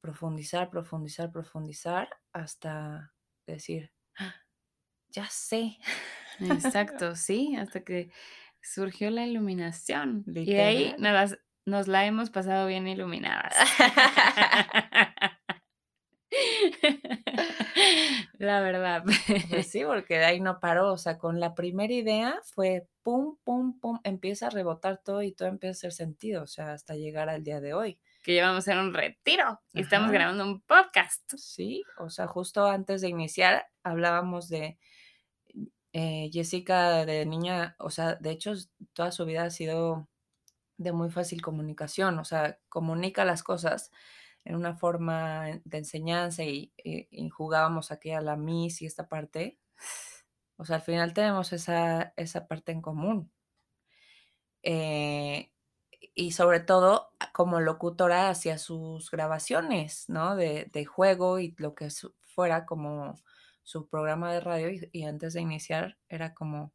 profundizar, 0.00 0.70
profundizar, 0.70 1.32
profundizar 1.32 2.08
hasta 2.32 3.14
decir, 3.46 3.92
"Ah, 4.18 4.34
ya 5.08 5.26
sé. 5.30 5.78
Exacto, 6.40 7.16
sí, 7.16 7.56
hasta 7.56 7.84
que 7.84 8.10
surgió 8.62 9.10
la 9.10 9.26
iluminación. 9.26 10.30
Y 10.42 10.54
de 10.56 10.62
ahí 10.62 10.94
nada, 10.98 11.38
nos 11.66 11.88
la 11.88 12.06
hemos 12.06 12.30
pasado 12.30 12.66
bien 12.66 12.86
iluminadas. 12.86 13.54
La 18.38 18.60
verdad. 18.60 19.04
Pues 19.50 19.70
sí, 19.70 19.84
porque 19.84 20.18
de 20.18 20.24
ahí 20.24 20.40
no 20.40 20.60
paró, 20.60 20.92
o 20.92 20.98
sea, 20.98 21.18
con 21.18 21.40
la 21.40 21.54
primera 21.54 21.92
idea 21.92 22.40
fue 22.54 22.86
pum, 23.02 23.36
pum, 23.44 23.78
pum, 23.78 24.00
empieza 24.04 24.46
a 24.46 24.50
rebotar 24.50 25.00
todo 25.02 25.22
y 25.22 25.32
todo 25.32 25.48
empieza 25.48 25.70
a 25.70 25.78
hacer 25.78 25.92
sentido, 25.92 26.42
o 26.42 26.46
sea, 26.46 26.72
hasta 26.72 26.94
llegar 26.94 27.28
al 27.28 27.42
día 27.42 27.60
de 27.60 27.74
hoy. 27.74 27.98
Que 28.22 28.32
llevamos 28.32 28.66
en 28.68 28.78
un 28.78 28.94
retiro 28.94 29.60
y 29.72 29.82
estamos 29.82 30.10
grabando 30.10 30.44
un 30.44 30.62
podcast. 30.62 31.34
Sí, 31.36 31.82
o 31.98 32.08
sea, 32.08 32.26
justo 32.26 32.66
antes 32.66 33.02
de 33.02 33.08
iniciar 33.08 33.66
hablábamos 33.82 34.48
de 34.48 34.78
eh, 35.92 36.30
Jessica 36.32 37.04
de 37.04 37.26
niña, 37.26 37.76
o 37.78 37.90
sea, 37.90 38.14
de 38.14 38.30
hecho 38.30 38.54
toda 38.94 39.12
su 39.12 39.26
vida 39.26 39.44
ha 39.44 39.50
sido 39.50 40.08
de 40.76 40.92
muy 40.92 41.10
fácil 41.10 41.42
comunicación, 41.42 42.18
o 42.18 42.24
sea, 42.24 42.58
comunica 42.68 43.24
las 43.24 43.42
cosas 43.42 43.90
en 44.44 44.56
una 44.56 44.76
forma 44.76 45.60
de 45.64 45.78
enseñanza 45.78 46.44
y, 46.44 46.72
y- 46.76 47.08
jugábamos 47.30 47.90
aquí 47.92 48.10
a 48.12 48.20
la 48.20 48.36
Miss 48.36 48.82
y 48.82 48.86
esta 48.86 49.08
parte. 49.08 49.58
O 50.56 50.64
sea, 50.64 50.76
al 50.76 50.82
final 50.82 51.14
tenemos 51.14 51.52
esa, 51.52 52.12
esa 52.16 52.46
parte 52.48 52.72
en 52.72 52.82
común. 52.82 53.30
Eh, 54.62 55.52
y 56.14 56.32
sobre 56.32 56.60
todo 56.60 57.10
a- 57.20 57.32
como 57.32 57.60
locutora 57.60 58.30
hacia 58.30 58.58
sus 58.58 59.10
grabaciones, 59.10 60.08
¿no? 60.08 60.36
De, 60.36 60.70
juego 60.86 61.38
y 61.40 61.54
lo 61.58 61.74
que 61.74 61.88
fuera 62.22 62.66
como 62.66 63.14
su 63.62 63.88
programa 63.88 64.32
de 64.32 64.40
radio 64.40 64.70
y, 64.70 64.88
y 64.92 65.04
antes 65.04 65.34
de 65.34 65.40
iniciar 65.42 65.98
era 66.08 66.34
como, 66.34 66.74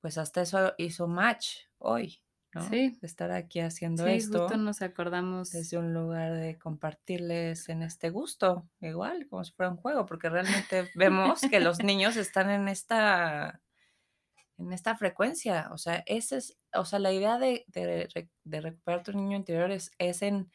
pues 0.00 0.18
hasta 0.18 0.42
eso 0.42 0.74
hizo 0.78 1.08
match 1.08 1.58
hoy, 1.78 2.22
¿no? 2.52 2.62
Sí. 2.68 2.98
De 3.00 3.06
estar 3.06 3.30
aquí 3.32 3.60
haciendo 3.60 4.04
Sí, 4.06 4.12
esto 4.12 4.40
justo 4.42 4.56
nos 4.56 4.82
acordamos. 4.82 5.50
desde 5.52 5.78
un 5.78 5.94
lugar 5.94 6.34
de 6.34 6.58
compartirles 6.58 7.68
en 7.68 7.82
este 7.82 8.10
gusto, 8.10 8.68
igual, 8.80 9.26
como 9.28 9.44
si 9.44 9.52
fuera 9.52 9.70
un 9.70 9.76
juego, 9.78 10.06
porque 10.06 10.28
realmente 10.28 10.88
vemos 10.94 11.40
que 11.42 11.60
los 11.60 11.78
niños 11.84 12.16
están 12.16 12.50
en 12.50 12.68
esta 12.68 13.60
en 14.58 14.72
esta 14.74 14.94
frecuencia, 14.96 15.70
o 15.72 15.78
sea, 15.78 16.02
ese 16.06 16.36
es, 16.36 16.58
o 16.74 16.84
sea, 16.84 16.98
la 16.98 17.12
idea 17.12 17.38
de, 17.38 17.64
de 17.68 18.08
re- 18.14 18.28
de 18.44 18.60
recuperar 18.60 19.02
tu 19.02 19.12
niño 19.12 19.36
interior 19.36 19.70
es, 19.70 19.90
es 19.98 20.20
en, 20.22 20.52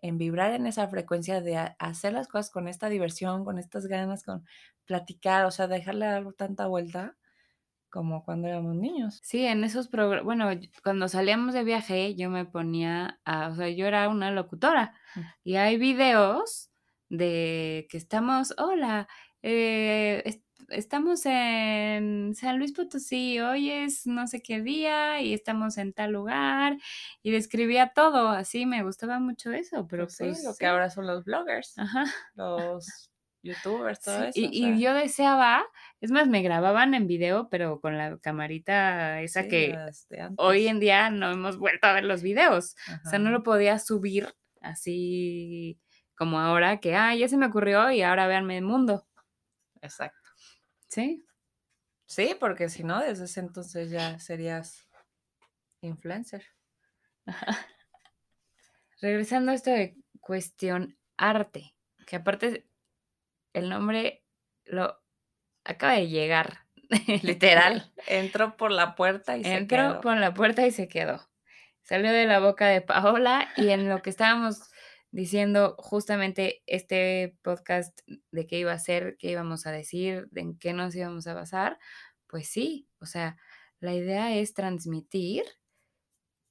en 0.00 0.16
vibrar 0.16 0.52
en 0.52 0.66
esa 0.68 0.86
frecuencia 0.88 1.40
de 1.40 1.56
a- 1.56 1.76
hacer 1.80 2.12
las 2.12 2.28
cosas 2.28 2.50
con 2.50 2.68
esta 2.68 2.88
diversión, 2.88 3.44
con 3.44 3.58
estas 3.58 3.86
ganas, 3.88 4.22
con 4.22 4.44
platicar, 4.86 5.44
o 5.44 5.50
sea, 5.50 5.66
dejarle 5.66 6.06
dar 6.06 6.32
tanta 6.34 6.68
vuelta 6.68 7.16
como 7.90 8.24
cuando 8.24 8.48
éramos 8.48 8.76
niños. 8.76 9.24
Sí, 9.24 9.44
en 9.44 9.64
esos 9.64 9.88
programas, 9.88 10.24
bueno, 10.24 10.48
cuando 10.82 11.08
salíamos 11.08 11.52
de 11.54 11.64
viaje, 11.64 12.14
yo 12.14 12.30
me 12.30 12.46
ponía 12.46 13.20
a, 13.24 13.48
o 13.48 13.56
sea, 13.56 13.68
yo 13.68 13.86
era 13.86 14.08
una 14.08 14.30
locutora 14.30 14.94
Mm. 15.16 15.28
y 15.44 15.56
hay 15.56 15.76
videos 15.76 16.70
de 17.10 17.86
que 17.90 17.96
estamos, 17.98 18.54
hola, 18.58 19.08
eh, 19.42 20.22
es- 20.24 20.42
estamos 20.68 21.26
en 21.26 22.34
San 22.34 22.58
Luis 22.58 22.72
Potosí, 22.72 23.40
hoy 23.40 23.70
es 23.70 24.06
no 24.06 24.26
sé 24.26 24.42
qué 24.42 24.60
día 24.62 25.20
y 25.20 25.34
estamos 25.34 25.78
en 25.78 25.92
tal 25.94 26.12
lugar 26.12 26.78
y 27.22 27.30
describía 27.32 27.92
todo, 27.94 28.28
así 28.28 28.66
me 28.66 28.82
gustaba 28.82 29.18
mucho 29.18 29.50
eso, 29.52 29.86
pero 29.88 30.06
Pues 30.06 30.16
sí, 30.16 30.24
pues 30.24 30.42
lo 30.42 30.56
sí, 30.56 30.56
que 30.56 30.66
ahora 30.66 30.90
son 30.90 31.06
los 31.06 31.24
bloggers, 31.24 31.76
ajá. 31.78 32.04
los 32.34 33.10
youtubers, 33.48 34.00
todo 34.02 34.22
Sí, 34.22 34.24
eso. 34.24 34.46
y, 34.46 34.48
o 34.48 34.52
y 34.52 34.80
sea, 34.80 34.80
yo 34.80 34.94
deseaba, 34.94 35.64
es 36.00 36.10
más, 36.10 36.28
me 36.28 36.42
grababan 36.42 36.94
en 36.94 37.06
video, 37.08 37.48
pero 37.50 37.80
con 37.80 37.98
la 37.98 38.18
camarita 38.18 39.20
esa 39.22 39.40
sí, 39.40 39.48
que 39.48 39.82
hoy 40.36 40.68
en 40.68 40.80
día 40.80 41.10
no 41.10 41.30
hemos 41.32 41.58
vuelto 41.58 41.86
a 41.88 41.94
ver 41.94 42.04
los 42.04 42.22
videos. 42.22 42.76
O 43.04 43.08
sea, 43.08 43.18
no 43.18 43.30
lo 43.30 43.42
podía 43.42 43.78
subir 43.78 44.34
así 44.62 45.80
como 46.16 46.40
ahora, 46.40 46.80
que, 46.80 46.94
ah, 46.96 47.14
ya 47.14 47.28
se 47.28 47.36
me 47.36 47.46
ocurrió 47.46 47.90
y 47.92 48.02
ahora 48.02 48.26
véanme 48.28 48.58
el 48.58 48.64
mundo. 48.64 49.06
exacto. 49.82 50.28
Sí, 50.88 51.24
Sí, 52.06 52.36
porque 52.40 52.68
si 52.68 52.82
no, 52.84 53.00
desde 53.00 53.24
ese 53.26 53.38
entonces 53.40 53.90
ya 53.90 54.18
serías 54.18 54.88
influencer. 55.82 56.44
regresando 59.00 59.50
a 59.52 59.54
esto 59.54 59.70
de 59.70 59.96
cuestión 60.20 60.98
arte, 61.16 61.76
que 62.06 62.16
aparte 62.16 62.67
el 63.52 63.68
nombre 63.68 64.24
lo 64.64 64.98
acaba 65.64 65.94
de 65.94 66.08
llegar. 66.08 66.66
Literal, 67.22 67.92
entró 68.06 68.56
por 68.56 68.70
la 68.70 68.94
puerta 68.94 69.36
y 69.36 69.44
se 69.44 69.54
Entró 69.54 69.76
quedó. 69.76 70.00
por 70.00 70.16
la 70.16 70.32
puerta 70.34 70.66
y 70.66 70.70
se 70.70 70.88
quedó. 70.88 71.28
Salió 71.82 72.12
de 72.12 72.26
la 72.26 72.38
boca 72.40 72.66
de 72.66 72.80
Paola 72.80 73.48
y 73.56 73.68
en 73.70 73.88
lo 73.88 74.00
que 74.02 74.10
estábamos 74.10 74.70
diciendo 75.10 75.74
justamente 75.78 76.62
este 76.66 77.36
podcast 77.42 77.98
de 78.30 78.46
qué 78.46 78.58
iba 78.58 78.72
a 78.72 78.78
ser, 78.78 79.16
qué 79.18 79.30
íbamos 79.30 79.66
a 79.66 79.72
decir, 79.72 80.28
de 80.30 80.42
en 80.42 80.58
qué 80.58 80.72
nos 80.72 80.94
íbamos 80.94 81.26
a 81.26 81.34
basar, 81.34 81.78
pues 82.26 82.48
sí, 82.48 82.88
o 83.00 83.06
sea, 83.06 83.36
la 83.80 83.94
idea 83.94 84.34
es 84.36 84.52
transmitir 84.54 85.44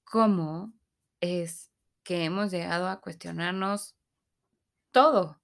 cómo 0.03 0.73
es 1.19 1.71
que 2.03 2.23
hemos 2.23 2.51
llegado 2.51 2.87
a 2.87 3.01
cuestionarnos 3.01 3.95
todo, 4.91 5.39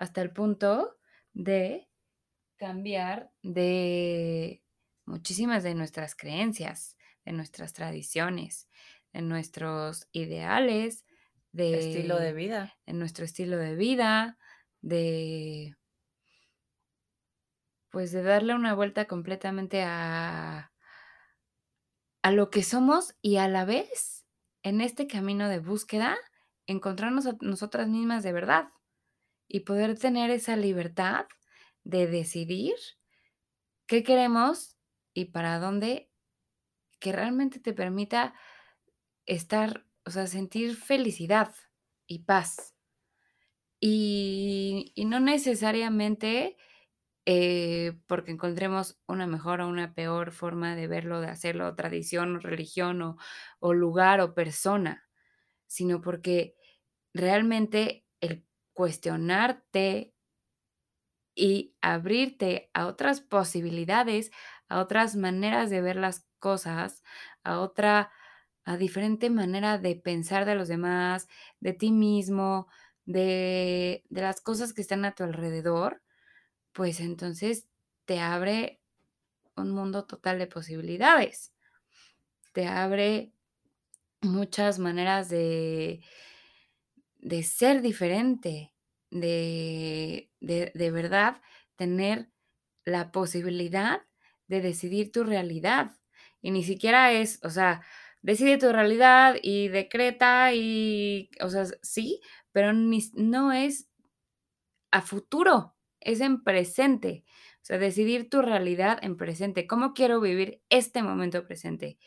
hasta 0.00 0.22
el 0.22 0.32
punto 0.32 0.96
de 1.34 1.88
cambiar 2.56 3.30
de 3.42 4.64
muchísimas 5.04 5.62
de 5.62 5.74
nuestras 5.74 6.16
creencias, 6.16 6.96
de 7.26 7.32
nuestras 7.32 7.74
tradiciones, 7.74 8.68
de 9.12 9.20
nuestros 9.20 10.08
ideales, 10.12 11.04
de, 11.52 11.78
Estilo 11.78 12.18
de 12.18 12.32
vida. 12.32 12.78
de 12.86 12.94
nuestro 12.94 13.24
estilo 13.24 13.58
de 13.58 13.76
vida, 13.76 14.38
de 14.80 15.76
pues 17.90 18.10
de 18.12 18.22
darle 18.22 18.54
una 18.54 18.74
vuelta 18.74 19.06
completamente 19.06 19.82
a, 19.82 20.72
a 22.22 22.30
lo 22.30 22.48
que 22.50 22.62
somos 22.62 23.16
y 23.20 23.36
a 23.36 23.48
la 23.48 23.66
vez 23.66 24.24
en 24.62 24.80
este 24.80 25.06
camino 25.06 25.48
de 25.48 25.58
búsqueda 25.58 26.16
encontrarnos 26.66 27.26
a 27.26 27.36
nosotras 27.40 27.88
mismas 27.88 28.22
de 28.22 28.32
verdad 28.32 28.70
y 29.50 29.60
poder 29.60 29.98
tener 29.98 30.30
esa 30.30 30.54
libertad 30.56 31.26
de 31.82 32.06
decidir 32.06 32.76
qué 33.86 34.04
queremos 34.04 34.78
y 35.12 35.26
para 35.26 35.58
dónde 35.58 36.08
que 37.00 37.10
realmente 37.10 37.58
te 37.58 37.72
permita 37.72 38.32
estar, 39.26 39.84
o 40.06 40.10
sea, 40.10 40.28
sentir 40.28 40.76
felicidad 40.76 41.52
y 42.06 42.20
paz. 42.20 42.76
Y, 43.80 44.92
no 45.06 45.18
necesariamente 45.18 46.56
eh, 47.26 47.98
porque 48.06 48.30
encontremos 48.30 49.00
una 49.08 49.26
mejor 49.26 49.62
o 49.62 49.68
una 49.68 49.94
peor 49.94 50.30
forma 50.30 50.76
de 50.76 50.86
verlo, 50.86 51.20
de 51.20 51.28
hacerlo, 51.28 51.74
tradición 51.74 52.40
religión 52.40 53.02
o, 53.02 53.16
o 53.58 53.72
lugar 53.72 54.20
o 54.20 54.34
persona, 54.34 55.08
sino 55.66 56.00
porque 56.00 56.54
realmente 57.12 58.06
el 58.20 58.44
cuestionarte 58.72 60.14
y 61.34 61.76
abrirte 61.80 62.70
a 62.74 62.86
otras 62.86 63.20
posibilidades, 63.20 64.30
a 64.68 64.80
otras 64.80 65.16
maneras 65.16 65.70
de 65.70 65.80
ver 65.80 65.96
las 65.96 66.26
cosas, 66.38 67.02
a 67.44 67.60
otra, 67.60 68.10
a 68.64 68.76
diferente 68.76 69.30
manera 69.30 69.78
de 69.78 69.96
pensar 69.96 70.44
de 70.44 70.54
los 70.54 70.68
demás, 70.68 71.28
de 71.60 71.72
ti 71.72 71.92
mismo, 71.92 72.68
de, 73.06 74.04
de 74.10 74.20
las 74.22 74.40
cosas 74.40 74.72
que 74.72 74.82
están 74.82 75.04
a 75.04 75.14
tu 75.14 75.24
alrededor, 75.24 76.02
pues 76.72 77.00
entonces 77.00 77.68
te 78.06 78.20
abre 78.20 78.82
un 79.56 79.72
mundo 79.72 80.06
total 80.06 80.38
de 80.38 80.46
posibilidades. 80.48 81.54
Te 82.52 82.66
abre 82.66 83.32
muchas 84.22 84.78
maneras 84.78 85.28
de, 85.28 86.02
de 87.20 87.42
ser 87.42 87.82
diferente, 87.82 88.74
de, 89.10 90.30
de, 90.40 90.72
de 90.74 90.90
verdad 90.90 91.42
tener 91.76 92.30
la 92.84 93.12
posibilidad 93.12 94.02
de 94.48 94.60
decidir 94.60 95.12
tu 95.12 95.24
realidad. 95.24 95.92
Y 96.42 96.50
ni 96.50 96.64
siquiera 96.64 97.12
es, 97.12 97.40
o 97.44 97.50
sea, 97.50 97.82
decide 98.22 98.58
tu 98.58 98.72
realidad 98.72 99.36
y 99.42 99.68
decreta 99.68 100.52
y, 100.54 101.30
o 101.40 101.48
sea, 101.50 101.64
sí, 101.82 102.20
pero 102.52 102.72
no 102.72 103.52
es 103.52 103.88
a 104.90 105.02
futuro, 105.02 105.76
es 106.00 106.20
en 106.20 106.42
presente, 106.42 107.24
O 107.62 107.64
sea, 107.64 107.78
decidir 107.78 108.30
tu 108.30 108.40
realidad 108.42 108.98
en 109.02 109.16
presente. 109.16 109.66
¿Cómo 109.66 109.92
quiero 109.94 110.20
vivir 110.20 110.62
este 110.70 111.02
momento 111.02 111.44
presente? 111.46 111.98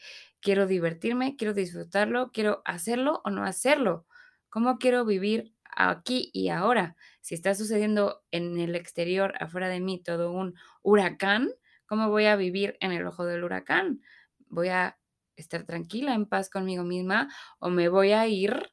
¿Quiero 0.42 0.66
divertirme? 0.68 1.36
¿Quiero 1.38 1.54
disfrutarlo? 1.54 2.32
¿Quiero 2.32 2.62
hacerlo 2.66 3.22
o 3.24 3.30
no 3.30 3.44
hacerlo? 3.46 4.08
¿Cómo 4.54 4.78
quiero 4.78 5.04
vivir 5.04 5.52
aquí 5.76 6.30
y 6.32 6.50
ahora? 6.50 6.96
Si 7.22 7.34
está 7.34 7.56
sucediendo 7.56 8.24
en 8.30 8.60
el 8.60 8.76
exterior, 8.76 9.34
afuera 9.40 9.68
de 9.68 9.80
mí, 9.80 10.04
todo 10.04 10.32
un 10.32 10.54
huracán, 10.84 11.50
¿cómo 11.88 12.12
voy 12.12 12.26
a 12.26 12.36
vivir 12.36 12.78
en 12.80 12.92
el 12.92 13.08
ojo 13.08 13.26
del 13.26 13.44
huracán? 13.44 14.02
¿Voy 14.50 14.68
a 14.68 15.00
estar 15.36 15.64
tranquila, 15.64 16.14
en 16.14 16.28
paz 16.28 16.52
conmigo 16.52 16.84
misma 16.84 17.34
o 17.58 17.72
me 17.72 17.90
voy 17.90 18.12
a 18.12 18.28
ir 18.28 18.72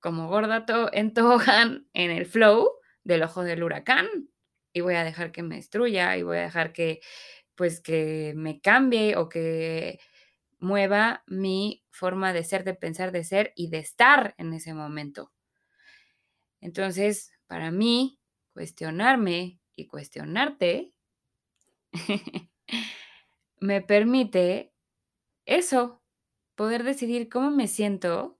como 0.00 0.26
gorda 0.26 0.66
en 0.92 1.14
tobogán 1.14 1.86
en 1.94 2.10
el 2.10 2.26
flow 2.26 2.68
del 3.04 3.22
ojo 3.22 3.44
del 3.44 3.62
huracán 3.62 4.08
y 4.72 4.80
voy 4.80 4.96
a 4.96 5.04
dejar 5.04 5.30
que 5.30 5.44
me 5.44 5.54
destruya 5.54 6.16
y 6.16 6.24
voy 6.24 6.38
a 6.38 6.42
dejar 6.42 6.72
que 6.72 7.00
pues 7.54 7.80
que 7.80 8.32
me 8.34 8.60
cambie 8.60 9.14
o 9.14 9.28
que 9.28 10.00
mueva 10.64 11.22
mi 11.26 11.84
forma 11.90 12.32
de 12.32 12.42
ser, 12.44 12.64
de 12.64 12.74
pensar, 12.74 13.12
de 13.12 13.24
ser 13.24 13.52
y 13.54 13.68
de 13.68 13.78
estar 13.78 14.34
en 14.38 14.52
ese 14.54 14.74
momento. 14.74 15.30
Entonces, 16.60 17.30
para 17.46 17.70
mí, 17.70 18.18
cuestionarme 18.54 19.60
y 19.76 19.86
cuestionarte 19.86 20.92
me 23.60 23.80
permite 23.82 24.72
eso, 25.46 26.02
poder 26.56 26.84
decidir 26.84 27.28
cómo 27.28 27.50
me 27.50 27.68
siento 27.68 28.38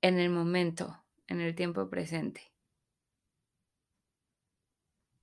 en 0.00 0.18
el 0.18 0.30
momento, 0.30 1.04
en 1.26 1.42
el 1.42 1.54
tiempo 1.54 1.90
presente. 1.90 2.40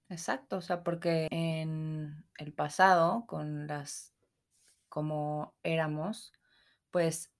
Exacto, 0.09 0.57
o 0.57 0.61
sea, 0.61 0.83
porque 0.83 1.27
en 1.31 2.23
el 2.37 2.53
pasado, 2.53 3.25
con 3.27 3.67
las 3.67 4.12
como 4.93 5.55
éramos, 5.63 6.33
pues 6.91 7.31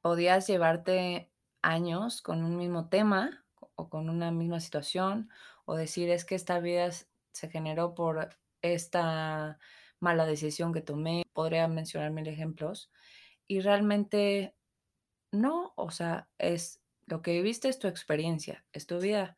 podías 0.00 0.46
llevarte 0.46 1.30
años 1.60 2.22
con 2.22 2.42
un 2.42 2.56
mismo 2.56 2.88
tema 2.88 3.44
o 3.74 3.90
con 3.90 4.08
una 4.08 4.30
misma 4.30 4.60
situación 4.60 5.28
o 5.66 5.74
decir 5.74 6.08
es 6.08 6.24
que 6.24 6.34
esta 6.34 6.58
vida 6.58 6.90
se 7.32 7.50
generó 7.50 7.94
por 7.94 8.30
esta 8.62 9.58
mala 10.00 10.24
decisión 10.24 10.72
que 10.72 10.80
tomé, 10.80 11.24
podría 11.34 11.68
mencionar 11.68 12.10
mil 12.10 12.26
ejemplos, 12.26 12.90
y 13.46 13.60
realmente 13.60 14.56
no, 15.32 15.74
o 15.76 15.90
sea, 15.90 16.30
es 16.38 16.80
lo 17.04 17.20
que 17.20 17.32
viviste 17.32 17.68
es 17.68 17.78
tu 17.78 17.86
experiencia, 17.86 18.64
es 18.72 18.86
tu 18.86 18.98
vida. 18.98 19.36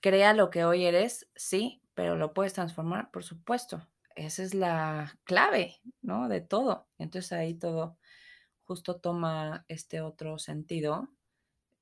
Crea 0.00 0.32
lo 0.32 0.48
que 0.48 0.64
hoy 0.64 0.86
eres, 0.86 1.30
sí, 1.34 1.82
pero 1.92 2.16
lo 2.16 2.32
puedes 2.32 2.54
transformar, 2.54 3.10
por 3.10 3.22
supuesto. 3.22 3.86
Esa 4.14 4.42
es 4.44 4.54
la 4.54 5.18
clave, 5.24 5.80
¿no? 6.02 6.28
De 6.28 6.40
todo. 6.40 6.88
Entonces 6.98 7.32
ahí 7.32 7.54
todo 7.54 7.98
justo 8.64 9.00
toma 9.00 9.64
este 9.68 10.00
otro 10.00 10.38
sentido 10.38 11.10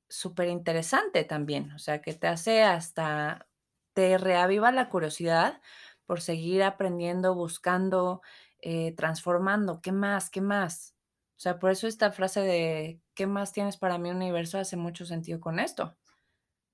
súper 0.08 0.48
interesante 0.48 1.24
también, 1.24 1.72
o 1.72 1.78
sea, 1.80 2.02
que 2.02 2.14
te 2.14 2.28
hace 2.28 2.62
hasta, 2.64 3.48
te 3.94 4.18
reaviva 4.18 4.72
la 4.72 4.88
curiosidad 4.90 5.60
por 6.06 6.20
seguir 6.20 6.62
aprendiendo, 6.64 7.34
buscando, 7.34 8.22
eh, 8.60 8.94
transformando, 8.96 9.80
¿qué 9.82 9.92
más? 9.92 10.30
¿Qué 10.30 10.40
más? 10.42 10.96
O 11.38 11.40
sea, 11.42 11.58
por 11.60 11.70
eso 11.72 11.88
esta 11.88 12.12
frase 12.12 12.40
de 12.40 13.02
¿qué 13.14 13.26
más 13.26 13.52
tienes 13.52 13.76
para 13.78 13.98
mi 13.98 14.10
universo? 14.10 14.58
hace 14.58 14.76
mucho 14.76 15.06
sentido 15.06 15.40
con 15.40 15.58
esto. 15.60 15.96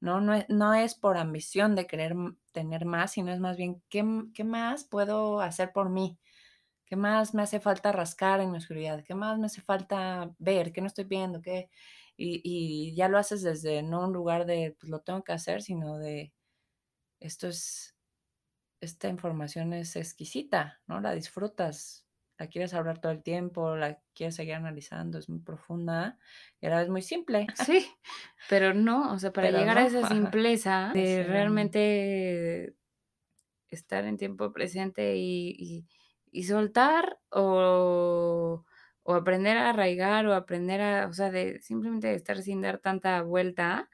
¿No? 0.01 0.21
No 0.21 0.35
es, 0.35 0.47
no 0.49 0.75
es 0.75 0.95
por 0.95 1.17
ambición 1.19 1.75
de 1.75 1.87
querer 1.87 2.15
tener 2.53 2.85
más, 2.87 3.13
sino 3.13 3.33
es 3.33 3.41
más 3.41 3.57
bien, 3.57 3.83
¿qué, 3.89 4.05
¿qué, 4.35 4.45
más 4.45 4.85
puedo 4.85 5.41
hacer 5.41 5.73
por 5.73 5.91
mí? 5.91 6.19
¿Qué 6.87 6.97
más 6.97 7.35
me 7.35 7.43
hace 7.43 7.61
falta 7.61 7.93
rascar 7.93 8.41
en 8.41 8.51
mi 8.53 8.59
oscuridad? 8.59 9.05
¿Qué 9.05 9.15
más 9.15 9.39
me 9.39 9.47
hace 9.47 9.63
falta 9.63 10.31
ver? 10.39 10.73
¿Qué 10.73 10.81
no 10.81 10.87
estoy 10.89 11.05
viendo? 11.05 11.43
¿Qué? 11.43 11.71
Y, 12.17 12.41
y 12.45 12.95
ya 12.97 13.09
lo 13.09 13.19
haces 13.19 13.43
desde 13.43 13.83
no 13.83 14.07
un 14.07 14.13
lugar 14.13 14.47
de, 14.47 14.77
pues 14.81 14.91
lo 14.91 15.01
tengo 15.01 15.23
que 15.25 15.33
hacer, 15.33 15.63
sino 15.63 15.99
de, 15.99 16.33
esto 17.21 17.49
es, 17.49 17.97
esta 18.81 19.09
información 19.09 19.73
es 19.73 19.97
exquisita, 19.97 20.81
¿no? 20.87 21.01
La 21.01 21.15
disfrutas, 21.15 22.08
la 22.39 22.47
quieres 22.47 22.73
hablar 22.73 23.01
todo 23.01 23.13
el 23.13 23.23
tiempo, 23.23 23.75
la 23.77 23.99
quieres 24.15 24.37
seguir 24.37 24.55
analizando, 24.55 25.19
es 25.19 25.29
muy 25.29 25.41
profunda 25.41 26.19
y 26.61 26.67
a 26.67 26.71
la 26.71 26.79
vez 26.79 26.89
muy 26.89 27.03
simple. 27.03 27.47
Sí, 27.67 27.87
pero 28.49 28.75
no, 28.75 29.13
o 29.13 29.19
sea, 29.19 29.33
para 29.33 29.51
llegar 29.51 29.77
a 29.79 29.87
esa 29.87 30.09
simpleza 30.09 30.93
de 30.95 31.25
realmente 31.25 32.75
estar 33.69 34.05
en 34.05 34.17
tiempo 34.17 34.53
presente 34.53 35.17
y, 35.17 35.87
soltar 36.45 37.19
o, 37.31 38.65
o, 39.03 39.15
aprender 39.15 39.57
a 39.57 39.71
arraigar 39.71 40.27
o 40.27 40.35
aprender 40.35 40.81
a, 40.81 41.07
o 41.09 41.13
sea, 41.13 41.31
de 41.31 41.61
simplemente 41.61 42.15
estar 42.15 42.41
sin 42.41 42.61
dar 42.61 42.79
tanta 42.79 43.23
vuelta, 43.23 43.89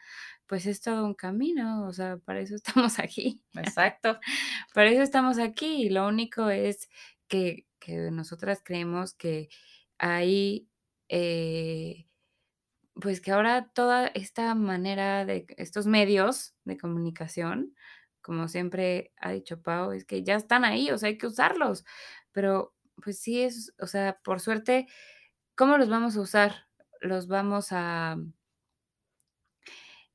pues 0.46 0.66
es 0.66 0.82
todo 0.82 1.06
un 1.06 1.14
camino, 1.14 1.86
o 1.86 1.92
sea, 1.92 2.18
para 2.18 2.40
eso 2.40 2.54
estamos 2.86 2.98
aquí. 2.98 3.40
Exacto. 3.54 4.18
para 4.74 4.90
eso 4.90 5.02
estamos 5.02 5.38
aquí 5.38 5.84
y 5.84 5.88
lo 5.88 6.06
único 6.06 6.50
es 6.50 6.90
que 7.26 7.66
que 7.84 8.10
nosotras 8.10 8.62
creemos 8.64 9.14
que 9.14 9.48
hay, 9.98 10.68
eh, 11.08 12.06
pues 12.94 13.20
que 13.20 13.32
ahora 13.32 13.70
toda 13.74 14.06
esta 14.08 14.54
manera 14.54 15.24
de 15.24 15.46
estos 15.58 15.86
medios 15.86 16.54
de 16.64 16.78
comunicación, 16.78 17.74
como 18.22 18.48
siempre 18.48 19.12
ha 19.18 19.32
dicho 19.32 19.62
Pau, 19.62 19.92
es 19.92 20.04
que 20.04 20.22
ya 20.24 20.36
están 20.36 20.64
ahí, 20.64 20.90
o 20.90 20.98
sea, 20.98 21.08
hay 21.08 21.18
que 21.18 21.26
usarlos, 21.26 21.84
pero 22.32 22.74
pues 23.02 23.20
sí 23.20 23.42
es, 23.42 23.74
o 23.80 23.86
sea, 23.86 24.20
por 24.24 24.40
suerte, 24.40 24.86
¿cómo 25.56 25.78
los 25.78 25.88
vamos 25.90 26.16
a 26.16 26.22
usar? 26.22 26.68
Los 27.00 27.28
vamos 27.28 27.68
a, 27.72 28.16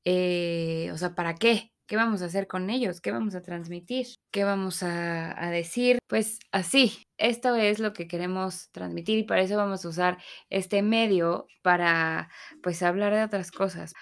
eh, 0.04 0.90
o 0.92 0.98
sea, 0.98 1.14
¿para 1.14 1.34
qué? 1.34 1.72
¿Qué 1.90 1.96
vamos 1.96 2.22
a 2.22 2.26
hacer 2.26 2.46
con 2.46 2.70
ellos? 2.70 3.00
¿Qué 3.00 3.10
vamos 3.10 3.34
a 3.34 3.42
transmitir? 3.42 4.06
¿Qué 4.30 4.44
vamos 4.44 4.84
a, 4.84 5.34
decir? 5.50 5.98
Pues 6.06 6.38
así, 6.52 7.08
esto 7.18 7.56
es 7.56 7.80
lo 7.80 7.92
que 7.92 8.06
queremos 8.06 8.70
transmitir 8.70 9.18
y 9.18 9.24
para 9.24 9.42
eso 9.42 9.56
vamos 9.56 9.84
a 9.84 9.88
usar 9.88 10.18
este 10.50 10.82
medio 10.82 11.48
para 11.62 12.30
pues 12.62 12.84
hablar 12.84 13.12
de 13.12 13.24
otras 13.24 13.50
cosas. 13.50 13.92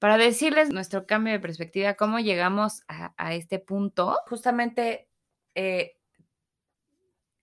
Para 0.00 0.18
decirles 0.18 0.70
nuestro 0.70 1.06
cambio 1.06 1.32
de 1.32 1.38
perspectiva, 1.38 1.94
cómo 1.94 2.18
llegamos 2.18 2.82
a, 2.88 3.32
este 3.32 3.60
punto. 3.60 4.18
Justamente 4.26 5.08
eh, 5.54 5.96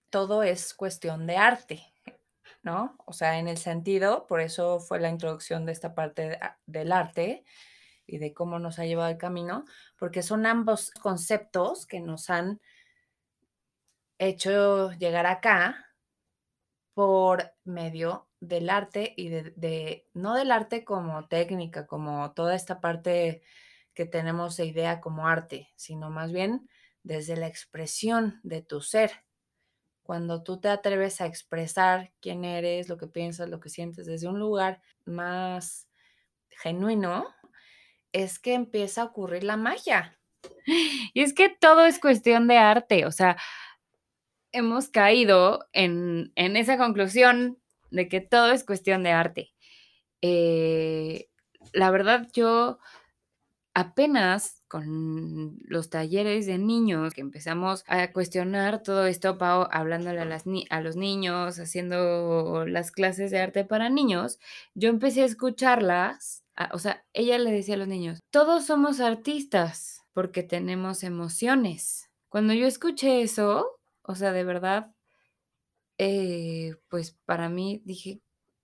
todo 0.09 0.43
es 0.43 0.73
cuestión 0.73 1.25
de 1.25 1.37
arte, 1.37 1.93
¿no? 2.63 2.97
O 3.05 3.13
sea, 3.13 3.39
en 3.39 3.47
el 3.47 3.57
sentido, 3.57 4.27
por 4.27 4.41
eso 4.41 4.81
fue 4.81 4.99
la 4.99 5.07
introducción 5.07 5.65
de 5.65 5.71
esta 5.71 5.95
parte 5.95 6.37
del 6.65 6.91
arte, 6.91 7.45
y 8.07 8.17
de 8.17 8.33
cómo 8.33 8.59
nos 8.59 8.79
ha 8.79 8.85
llevado 8.85 9.09
el 9.09 9.17
camino, 9.17 9.65
porque 9.97 10.21
son 10.21 10.45
ambos 10.45 10.91
conceptos 10.91 11.85
que 11.85 11.99
nos 11.99 12.29
han 12.29 12.61
hecho 14.17 14.91
llegar 14.93 15.25
acá 15.25 15.85
por 16.93 17.53
medio 17.65 18.27
del 18.39 18.69
arte 18.69 19.13
y 19.17 19.29
de, 19.29 20.07
no 20.13 20.33
del 20.35 20.51
arte 20.51 20.85
como 20.85 21.27
técnica, 21.27 21.87
como 21.87 22.31
toda 22.31 22.55
esta 22.55 22.79
parte 22.79 23.41
que 23.93 24.05
tenemos 24.05 24.57
de 24.57 24.65
idea 24.65 25.01
como 25.01 25.27
arte, 25.27 25.69
sino 25.75 26.09
más 26.09 26.31
bien 26.31 26.69
desde 27.03 27.37
la 27.37 27.47
expresión 27.47 28.39
de 28.43 28.61
tu 28.61 28.81
ser. 28.81 29.11
Cuando 30.03 30.43
tú 30.43 30.59
te 30.59 30.69
atreves 30.69 31.19
a 31.19 31.25
expresar 31.25 32.13
quién 32.21 32.45
eres, 32.45 32.89
lo 32.89 32.97
que 32.97 33.07
piensas, 33.07 33.49
lo 33.49 33.59
que 33.59 33.69
sientes 33.69 34.05
desde 34.05 34.27
un 34.27 34.39
lugar 34.39 34.81
más 35.05 35.89
genuino, 36.49 37.25
es 38.15 38.39
que 38.39 38.53
empieza 38.53 39.01
a 39.01 39.05
ocurrir 39.05 39.43
la 39.43 39.57
magia. 39.57 40.17
Y 41.13 41.21
es 41.21 41.33
que 41.33 41.49
todo 41.49 41.85
es 41.85 41.99
cuestión 41.99 42.47
de 42.47 42.57
arte, 42.57 43.05
o 43.05 43.11
sea, 43.11 43.37
hemos 44.51 44.87
caído 44.87 45.67
en, 45.73 46.31
esa 46.35 46.77
conclusión 46.77 47.59
de 47.91 48.07
que 48.07 48.21
todo 48.21 48.51
es 48.51 48.63
cuestión 48.63 49.03
de 49.03 49.11
arte. 49.11 49.53
Eh, 50.21 51.27
la 51.73 51.91
verdad, 51.91 52.27
yo 52.33 52.79
apenas 53.73 54.63
con 54.69 55.57
los 55.63 55.89
talleres 55.89 56.45
de 56.45 56.57
niños 56.57 57.13
que 57.13 57.21
empezamos 57.21 57.83
a 57.87 58.13
cuestionar 58.13 58.81
todo 58.81 59.05
esto, 59.07 59.37
hablándole 59.39 60.21
a, 60.21 60.81
los 60.81 60.95
niños, 60.95 61.59
haciendo 61.59 62.65
las 62.65 62.91
clases 62.91 63.31
de 63.31 63.39
arte 63.39 63.65
para 63.65 63.89
niños, 63.89 64.39
yo 64.73 64.89
empecé 64.89 65.23
a 65.23 65.25
escucharlas 65.25 66.44
o 66.73 66.79
sea, 66.79 67.05
ella 67.13 67.37
le 67.37 67.51
decía 67.51 67.75
a 67.75 67.77
los 67.77 67.87
niños, 67.87 68.19
todos 68.31 68.65
somos 68.65 68.99
artistas 68.99 70.01
porque 70.13 70.43
tenemos 70.43 71.03
emociones. 71.03 72.09
Cuando 72.29 72.53
yo 72.53 72.67
escuché 72.67 73.21
eso, 73.21 73.79
o 74.03 74.15
sea, 74.15 74.31
de 74.31 74.43
verdad, 74.43 74.91
eh, 75.97 76.75
pues 76.89 77.17
para 77.25 77.49
mí 77.49 77.81
dije, 77.85 78.21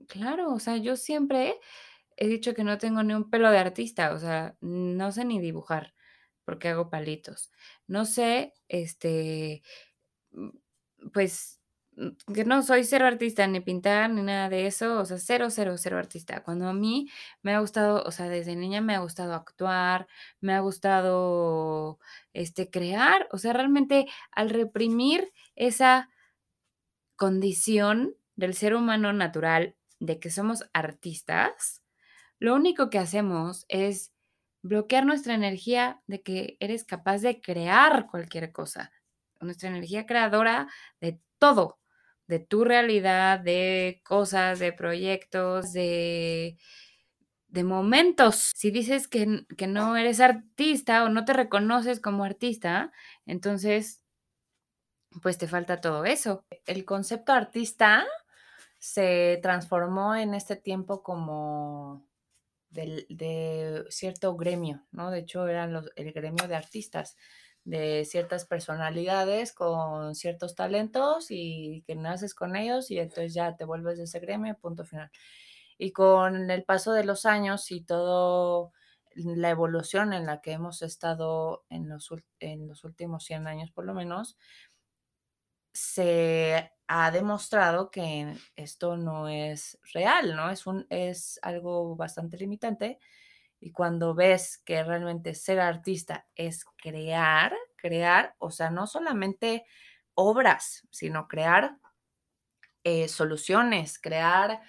claro, 0.07 0.53
o 0.53 0.59
sea, 0.59 0.77
yo 0.77 0.95
siempre 0.97 1.59
he 2.17 2.27
dicho 2.27 2.53
que 2.53 2.63
no 2.63 2.77
tengo 2.77 3.03
ni 3.03 3.13
un 3.13 3.29
pelo 3.29 3.51
de 3.51 3.57
artista, 3.59 4.13
o 4.13 4.19
sea, 4.19 4.57
no 4.61 5.11
sé 5.11 5.25
ni 5.25 5.39
dibujar, 5.39 5.93
porque 6.45 6.69
hago 6.69 6.89
palitos. 6.89 7.51
No 7.87 8.05
sé, 8.05 8.53
este, 8.69 9.63
mm, 10.31 10.49
pues 11.13 11.60
que 12.33 12.45
no 12.45 12.61
soy 12.63 12.83
cero 12.85 13.05
artista, 13.05 13.45
ni 13.47 13.59
pintar, 13.59 14.09
ni 14.09 14.21
nada 14.21 14.49
de 14.49 14.65
eso, 14.67 14.99
o 14.99 15.05
sea, 15.05 15.17
cero, 15.19 15.49
cero, 15.49 15.75
cero 15.77 15.97
artista. 15.97 16.43
Cuando 16.43 16.67
a 16.67 16.73
mí 16.73 17.09
me 17.43 17.53
ha 17.53 17.59
gustado, 17.59 18.03
o 18.03 18.11
sea, 18.11 18.29
desde 18.29 18.55
niña 18.55 18.81
me 18.81 18.95
ha 18.95 18.99
gustado 18.99 19.33
actuar, 19.33 20.07
me 20.39 20.53
ha 20.53 20.59
gustado, 20.61 21.99
este, 22.33 22.69
crear, 22.69 23.27
o 23.31 23.37
sea, 23.37 23.53
realmente 23.53 24.07
al 24.31 24.49
reprimir 24.49 25.31
esa 25.55 26.09
condición 27.15 28.15
del 28.35 28.53
ser 28.55 28.73
humano 28.73 29.13
natural 29.13 29.75
de 29.99 30.19
que 30.19 30.31
somos 30.31 30.63
artistas, 30.73 31.83
lo 32.39 32.55
único 32.55 32.89
que 32.89 32.99
hacemos 32.99 33.65
es 33.67 34.11
bloquear 34.63 35.05
nuestra 35.05 35.35
energía 35.35 36.01
de 36.07 36.21
que 36.23 36.57
eres 36.59 36.83
capaz 36.83 37.19
de 37.19 37.41
crear 37.41 38.07
cualquier 38.09 38.51
cosa, 38.51 38.91
nuestra 39.39 39.69
energía 39.69 40.05
creadora 40.05 40.67
de 40.99 41.19
todo, 41.37 41.80
de 42.31 42.39
tu 42.39 42.63
realidad, 42.65 43.39
de 43.41 44.01
cosas, 44.05 44.59
de 44.59 44.73
proyectos, 44.73 45.73
de, 45.73 46.57
de 47.49 47.63
momentos. 47.65 48.51
Si 48.55 48.71
dices 48.71 49.07
que, 49.09 49.45
que 49.57 49.67
no 49.67 49.97
eres 49.97 50.19
artista 50.21 51.03
o 51.05 51.09
no 51.09 51.25
te 51.25 51.33
reconoces 51.33 51.99
como 52.01 52.23
artista, 52.25 52.91
entonces, 53.27 54.03
pues 55.21 55.37
te 55.37 55.47
falta 55.47 55.81
todo 55.81 56.05
eso. 56.05 56.45
El 56.65 56.85
concepto 56.85 57.33
artista 57.33 58.05
se 58.79 59.39
transformó 59.43 60.15
en 60.15 60.33
este 60.35 60.55
tiempo 60.55 61.03
como 61.03 62.05
del- 62.69 63.07
de 63.09 63.85
cierto 63.89 64.35
gremio, 64.37 64.85
¿no? 64.91 65.11
De 65.11 65.19
hecho, 65.21 65.47
eran 65.47 65.73
los, 65.73 65.91
el 65.97 66.13
gremio 66.13 66.47
de 66.47 66.55
artistas, 66.55 67.17
de 67.63 68.05
ciertas 68.05 68.45
personalidades 68.45 69.53
con 69.53 70.15
ciertos 70.15 70.55
talentos 70.55 71.27
y 71.29 71.83
que 71.87 71.95
naces 71.95 72.33
con 72.33 72.55
ellos 72.55 72.89
y 72.91 72.99
entonces 72.99 73.33
ya 73.33 73.55
te 73.55 73.65
vuelves 73.65 73.97
de 73.97 74.05
ese 74.05 74.19
gremio, 74.19 74.57
punto 74.59 74.85
final. 74.85 75.11
Y 75.77 75.91
con 75.91 76.49
el 76.51 76.63
paso 76.63 76.93
de 76.93 77.03
los 77.03 77.25
años 77.25 77.71
y 77.71 77.81
todo 77.83 78.71
la 79.15 79.49
evolución 79.49 80.13
en 80.13 80.25
la 80.25 80.41
que 80.41 80.53
hemos 80.53 80.81
estado 80.81 81.65
en 81.69 81.89
los, 81.89 82.09
en 82.39 82.67
los 82.67 82.83
últimos 82.83 83.25
100 83.25 83.47
años 83.47 83.71
por 83.71 83.85
lo 83.85 83.93
menos, 83.93 84.37
se 85.73 86.71
ha 86.87 87.11
demostrado 87.11 87.91
que 87.91 88.35
esto 88.55 88.97
no 88.97 89.29
es 89.29 89.79
real, 89.93 90.35
¿no? 90.35 90.49
Es, 90.49 90.67
un, 90.67 90.85
es 90.89 91.39
algo 91.41 91.95
bastante 91.95 92.37
limitante. 92.37 92.99
Y 93.61 93.71
cuando 93.71 94.15
ves 94.15 94.57
que 94.65 94.83
realmente 94.83 95.35
ser 95.35 95.61
artista 95.61 96.27
es 96.35 96.65
crear, 96.65 97.55
crear, 97.77 98.35
o 98.39 98.51
sea, 98.51 98.71
no 98.71 98.87
solamente 98.87 99.65
obras, 100.15 100.87
sino 100.91 101.27
crear 101.29 101.77
eh, 102.83 103.07
soluciones, 103.07 103.99
crear 103.99 104.61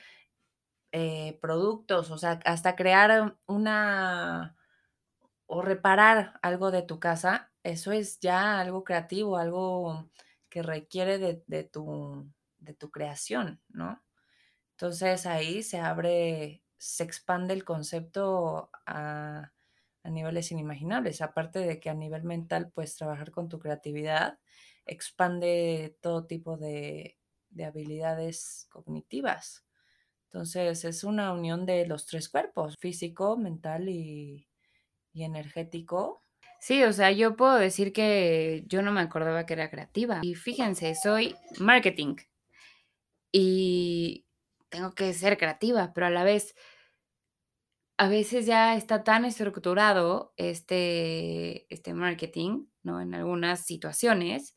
eh, 0.93 1.39
productos, 1.41 2.11
o 2.11 2.19
sea, 2.19 2.39
hasta 2.45 2.77
crear 2.77 3.37
una 3.47 4.57
o 5.47 5.63
reparar 5.63 6.39
algo 6.43 6.71
de 6.71 6.83
tu 6.83 7.01
casa, 7.01 7.53
eso 7.63 7.93
es 7.93 8.21
ya 8.21 8.61
algo 8.61 8.85
creativo, 8.85 9.39
algo 9.39 10.11
que 10.49 10.63
requiere 10.63 11.19
de, 11.19 11.45
de 11.47 11.65
tu, 11.65 12.31
de 12.59 12.75
tu 12.75 12.91
creación, 12.91 13.61
¿no? 13.69 14.03
Entonces 14.73 15.27
ahí 15.27 15.63
se 15.63 15.79
abre, 15.81 16.63
se 16.83 17.05
expande 17.05 17.55
el 17.55 17.65
concepto 17.65 18.69
a, 18.87 19.53
niveles 20.03 20.51
inimaginables, 20.51 21.23
aparte 21.23 21.61
de 21.61 21.79
que 21.79 21.89
a 21.89 21.95
nivel 21.95 22.25
mental, 22.25 22.73
pues 22.75 22.97
trabajar 22.97 23.31
con 23.31 23.49
tu 23.49 23.61
creatividad 23.61 24.41
expande 24.85 25.97
todo 26.01 26.27
tipo 26.27 26.57
de, 26.57 27.19
de 27.51 27.65
habilidades 27.65 28.67
cognitivas. 28.69 29.65
Entonces 30.25 30.85
es 30.85 31.05
una 31.05 31.33
unión 31.33 31.67
de 31.67 31.87
los 31.87 32.05
tres 32.05 32.29
cuerpos, 32.29 32.77
físico, 32.79 33.37
mental 33.37 33.89
y, 33.89 34.49
y 35.13 35.23
energético. 35.23 36.21
Sí, 36.59 36.83
o 36.83 36.93
sea, 36.93 37.13
yo 37.13 37.37
puedo 37.37 37.55
decir 37.55 37.93
que 37.93 38.65
yo 38.67 38.83
no 38.83 38.91
me 38.91 39.03
acordaba 39.03 39.47
que 39.47 39.53
era 39.53 39.71
creativa. 39.71 40.19
Y 40.23 40.35
fíjense, 40.35 40.97
soy 40.97 41.37
marketing 41.61 42.17
y 43.31 44.27
tengo 44.73 44.95
que 44.95 45.13
ser 45.13 45.37
creativa, 45.37 45.93
pero 45.95 46.07
a 46.07 46.11
la 46.11 46.25
vez, 46.25 46.57
a 48.03 48.09
veces 48.09 48.47
ya 48.47 48.75
está 48.75 49.05
tan 49.05 49.25
estructurado 49.25 50.35
este, 50.37 51.73
este 51.73 51.95
marketing, 51.95 52.67
¿no? 52.83 53.01
En 53.01 53.15
algunas 53.15 53.65
situaciones, 53.65 54.57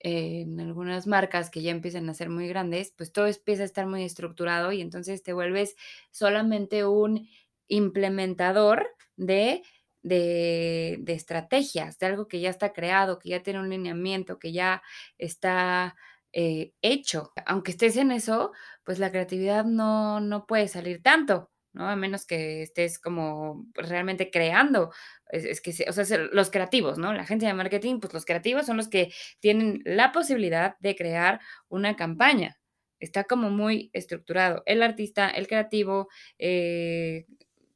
en 0.00 0.58
algunas 0.58 1.06
marcas 1.06 1.50
que 1.50 1.60
ya 1.62 1.70
empiezan 1.70 2.08
a 2.08 2.14
ser 2.14 2.30
muy 2.30 2.48
grandes, 2.48 2.94
pues 2.96 3.12
todo 3.12 3.26
empieza 3.26 3.62
a 3.64 3.66
estar 3.66 3.86
muy 3.86 4.04
estructurado 4.04 4.72
y 4.72 4.80
entonces 4.80 5.22
te 5.22 5.34
vuelves 5.34 5.76
solamente 6.12 6.86
un 6.86 7.28
implementador 7.68 8.88
de, 9.16 9.62
de, 10.02 10.96
de 11.00 11.12
estrategias, 11.12 11.98
de 11.98 12.06
algo 12.06 12.26
que 12.26 12.40
ya 12.40 12.48
está 12.48 12.72
creado, 12.72 13.18
que 13.18 13.28
ya 13.28 13.42
tiene 13.42 13.60
un 13.60 13.68
lineamiento, 13.68 14.38
que 14.38 14.52
ya 14.52 14.82
está 15.18 15.94
eh, 16.32 16.72
hecho. 16.80 17.32
Aunque 17.44 17.72
estés 17.72 17.98
en 17.98 18.12
eso, 18.12 18.52
pues 18.82 18.98
la 18.98 19.10
creatividad 19.10 19.66
no, 19.66 20.20
no 20.20 20.46
puede 20.46 20.68
salir 20.68 21.02
tanto. 21.02 21.51
¿No? 21.72 21.88
A 21.88 21.96
menos 21.96 22.26
que 22.26 22.62
estés 22.62 22.98
como 22.98 23.66
realmente 23.74 24.30
creando. 24.30 24.90
Es, 25.30 25.60
que, 25.60 25.70
o 25.88 25.92
sea, 25.92 26.04
se- 26.04 26.18
los 26.18 26.50
creativos, 26.50 26.98
¿no? 26.98 27.12
La 27.12 27.22
agencia 27.22 27.48
de 27.48 27.54
marketing, 27.54 28.00
pues 28.00 28.12
los 28.14 28.24
creativos 28.24 28.66
son 28.66 28.76
los 28.76 28.88
que 28.88 29.12
tienen 29.40 29.80
la 29.84 30.12
posibilidad 30.12 30.76
de 30.80 30.94
crear 30.96 31.40
una 31.68 31.96
campaña. 31.96 32.58
Está 33.00 33.24
como 33.24 33.50
muy 33.50 33.90
estructurado. 33.94 34.62
El 34.66 34.82
artista, 34.82 35.28
el 35.30 35.48
creativo, 35.48 36.08
eh, 36.38 37.26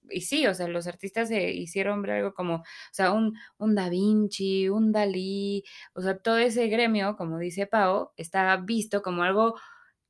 y 0.08 0.20
sí, 0.20 0.46
o 0.46 0.54
sea, 0.54 0.68
los 0.68 0.86
artistas 0.86 1.28
se 1.28 1.50
hicieron 1.52 2.08
algo 2.08 2.32
como, 2.34 2.56
o 2.56 2.62
sea, 2.92 3.10
un, 3.12 3.36
un 3.58 3.74
Da 3.74 3.88
Vinci, 3.88 4.68
un 4.68 4.92
Dalí, 4.92 5.64
o 5.94 6.00
sea, 6.02 6.16
todo 6.18 6.38
ese 6.38 6.68
gremio, 6.68 7.16
como 7.16 7.38
dice 7.38 7.66
Pau, 7.66 8.12
está 8.16 8.56
visto 8.58 9.02
como 9.02 9.24
algo 9.24 9.56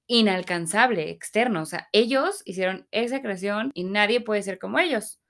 inalcanzable, 0.07 1.11
externo. 1.11 1.62
O 1.62 1.66
sea, 1.66 1.88
ellos 1.92 2.42
hicieron 2.45 2.87
esa 2.90 3.23
creación 3.23 3.71
y 3.75 3.85
nadie 3.85 4.21
puede 4.21 4.42
ser 4.42 4.59
como 4.59 4.79
ellos. 4.79 5.21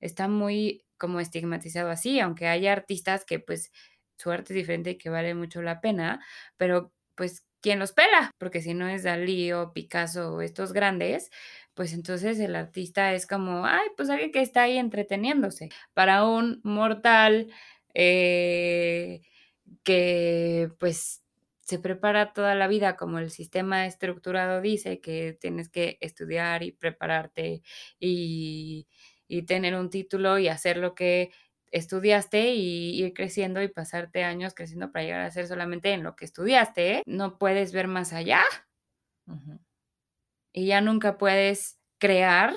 Está 0.00 0.28
muy 0.28 0.84
como 0.98 1.20
estigmatizado 1.20 1.90
así, 1.90 2.20
aunque 2.20 2.48
haya 2.48 2.72
artistas 2.72 3.24
que 3.24 3.38
pues 3.40 3.72
su 4.18 4.30
arte 4.30 4.52
es 4.54 4.56
diferente 4.56 4.90
y 4.92 4.98
que 4.98 5.10
vale 5.10 5.34
mucho 5.34 5.62
la 5.62 5.80
pena, 5.80 6.24
pero 6.56 6.92
pues 7.14 7.44
¿quién 7.60 7.78
los 7.78 7.92
pela? 7.92 8.30
Porque 8.38 8.62
si 8.62 8.74
no 8.74 8.88
es 8.88 9.02
Dalí 9.04 9.52
o 9.52 9.72
Picasso 9.72 10.34
o 10.34 10.40
estos 10.42 10.72
grandes, 10.72 11.30
pues 11.74 11.92
entonces 11.92 12.38
el 12.40 12.56
artista 12.56 13.12
es 13.14 13.26
como, 13.26 13.66
ay, 13.66 13.88
pues 13.96 14.08
alguien 14.10 14.32
que 14.32 14.40
está 14.40 14.62
ahí 14.62 14.78
entreteniéndose. 14.78 15.68
Para 15.94 16.24
un 16.24 16.60
mortal 16.64 17.50
eh, 17.94 19.22
que 19.82 20.70
pues 20.78 21.22
se 21.66 21.78
prepara 21.80 22.32
toda 22.32 22.54
la 22.54 22.68
vida 22.68 22.96
como 22.96 23.18
el 23.18 23.30
sistema 23.30 23.86
estructurado 23.86 24.60
dice, 24.60 25.00
que 25.00 25.36
tienes 25.40 25.68
que 25.68 25.98
estudiar 26.00 26.62
y 26.62 26.72
prepararte 26.72 27.62
y, 27.98 28.88
y 29.28 29.42
tener 29.42 29.74
un 29.74 29.90
título 29.90 30.38
y 30.38 30.48
hacer 30.48 30.76
lo 30.78 30.94
que 30.94 31.32
estudiaste 31.72 32.54
y 32.54 33.02
ir 33.02 33.12
creciendo 33.14 33.62
y 33.62 33.68
pasarte 33.68 34.24
años 34.24 34.54
creciendo 34.54 34.92
para 34.92 35.04
llegar 35.04 35.20
a 35.22 35.30
ser 35.30 35.48
solamente 35.48 35.92
en 35.92 36.04
lo 36.04 36.14
que 36.16 36.24
estudiaste, 36.24 37.02
no 37.06 37.38
puedes 37.38 37.72
ver 37.72 37.88
más 37.88 38.12
allá. 38.12 38.42
Y 40.52 40.66
ya 40.66 40.80
nunca 40.80 41.18
puedes 41.18 41.78
crear 41.98 42.54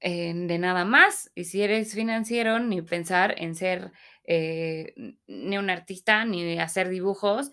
eh, 0.00 0.32
de 0.34 0.58
nada 0.58 0.84
más. 0.84 1.30
Y 1.34 1.44
si 1.44 1.62
eres 1.62 1.94
financiero, 1.94 2.58
ni 2.58 2.82
pensar 2.82 3.34
en 3.38 3.54
ser 3.54 3.92
eh, 4.24 4.94
ni 5.26 5.58
un 5.58 5.70
artista, 5.70 6.24
ni 6.24 6.58
hacer 6.58 6.88
dibujos, 6.88 7.50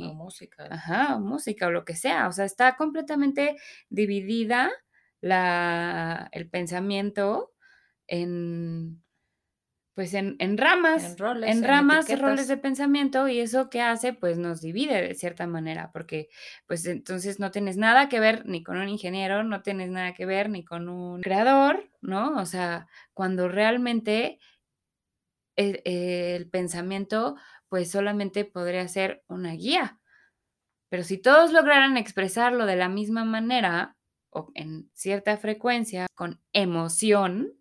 O 0.00 0.08
ni 0.08 0.14
música. 0.14 0.66
ajá, 0.70 1.18
música 1.18 1.66
o 1.68 1.70
lo 1.70 1.84
que 1.84 1.94
sea. 1.96 2.28
O 2.28 2.32
sea, 2.32 2.44
está 2.44 2.76
completamente 2.76 3.56
dividida 3.88 4.70
la, 5.20 6.28
el 6.32 6.48
pensamiento 6.50 7.54
en, 8.08 9.02
pues 9.94 10.12
en, 10.14 10.36
en 10.40 10.58
ramas, 10.58 11.04
En 11.04 11.16
roles, 11.16 11.50
en 11.50 11.62
en 11.62 11.64
ramas, 11.64 12.06
roles 12.20 12.48
de 12.48 12.58
pensamiento 12.58 13.28
y 13.28 13.40
eso 13.40 13.70
que 13.70 13.80
hace, 13.80 14.12
pues 14.12 14.38
nos 14.38 14.60
divide 14.60 15.00
de 15.02 15.14
cierta 15.14 15.46
manera, 15.46 15.90
porque 15.92 16.28
pues 16.66 16.84
entonces 16.86 17.40
no 17.40 17.50
tienes 17.50 17.78
nada 17.78 18.08
que 18.10 18.20
ver 18.20 18.44
ni 18.46 18.62
con 18.62 18.76
un 18.78 18.88
ingeniero, 18.90 19.42
no 19.44 19.62
tienes 19.62 19.90
nada 19.90 20.12
que 20.14 20.26
ver 20.26 20.50
ni 20.50 20.64
con 20.64 20.88
un 20.90 21.22
creador, 21.22 21.90
¿no? 22.02 22.36
O 22.40 22.46
sea, 22.46 22.88
cuando 23.14 23.48
realmente 23.48 24.38
el, 25.56 25.80
el 25.84 26.48
pensamiento, 26.50 27.36
pues 27.68 27.90
solamente 27.90 28.44
podría 28.44 28.86
ser 28.88 29.24
una 29.28 29.52
guía. 29.52 30.00
Pero 30.88 31.04
si 31.04 31.18
todos 31.18 31.52
lograran 31.52 31.96
expresarlo 31.96 32.66
de 32.66 32.76
la 32.76 32.88
misma 32.88 33.24
manera 33.24 33.96
o 34.30 34.50
en 34.54 34.90
cierta 34.94 35.36
frecuencia, 35.36 36.06
con 36.14 36.40
emoción, 36.52 37.52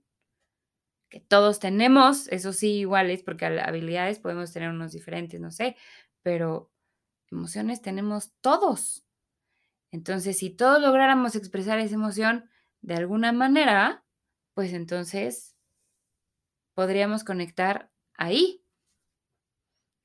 que 1.09 1.19
todos 1.19 1.59
tenemos, 1.59 2.27
eso 2.29 2.53
sí, 2.53 2.79
iguales, 2.79 3.23
porque 3.23 3.45
habilidades 3.45 4.19
podemos 4.19 4.51
tener 4.51 4.69
unos 4.69 4.91
diferentes, 4.91 5.39
no 5.39 5.51
sé, 5.51 5.77
pero 6.21 6.71
emociones 7.31 7.81
tenemos 7.81 8.33
todos. 8.41 9.05
Entonces, 9.91 10.37
si 10.37 10.49
todos 10.49 10.81
lográramos 10.81 11.35
expresar 11.35 11.79
esa 11.79 11.95
emoción 11.95 12.49
de 12.81 12.95
alguna 12.95 13.31
manera, 13.31 14.03
pues 14.53 14.73
entonces 14.73 15.55
podríamos 16.73 17.23
conectar 17.23 17.91
ahí, 18.15 18.64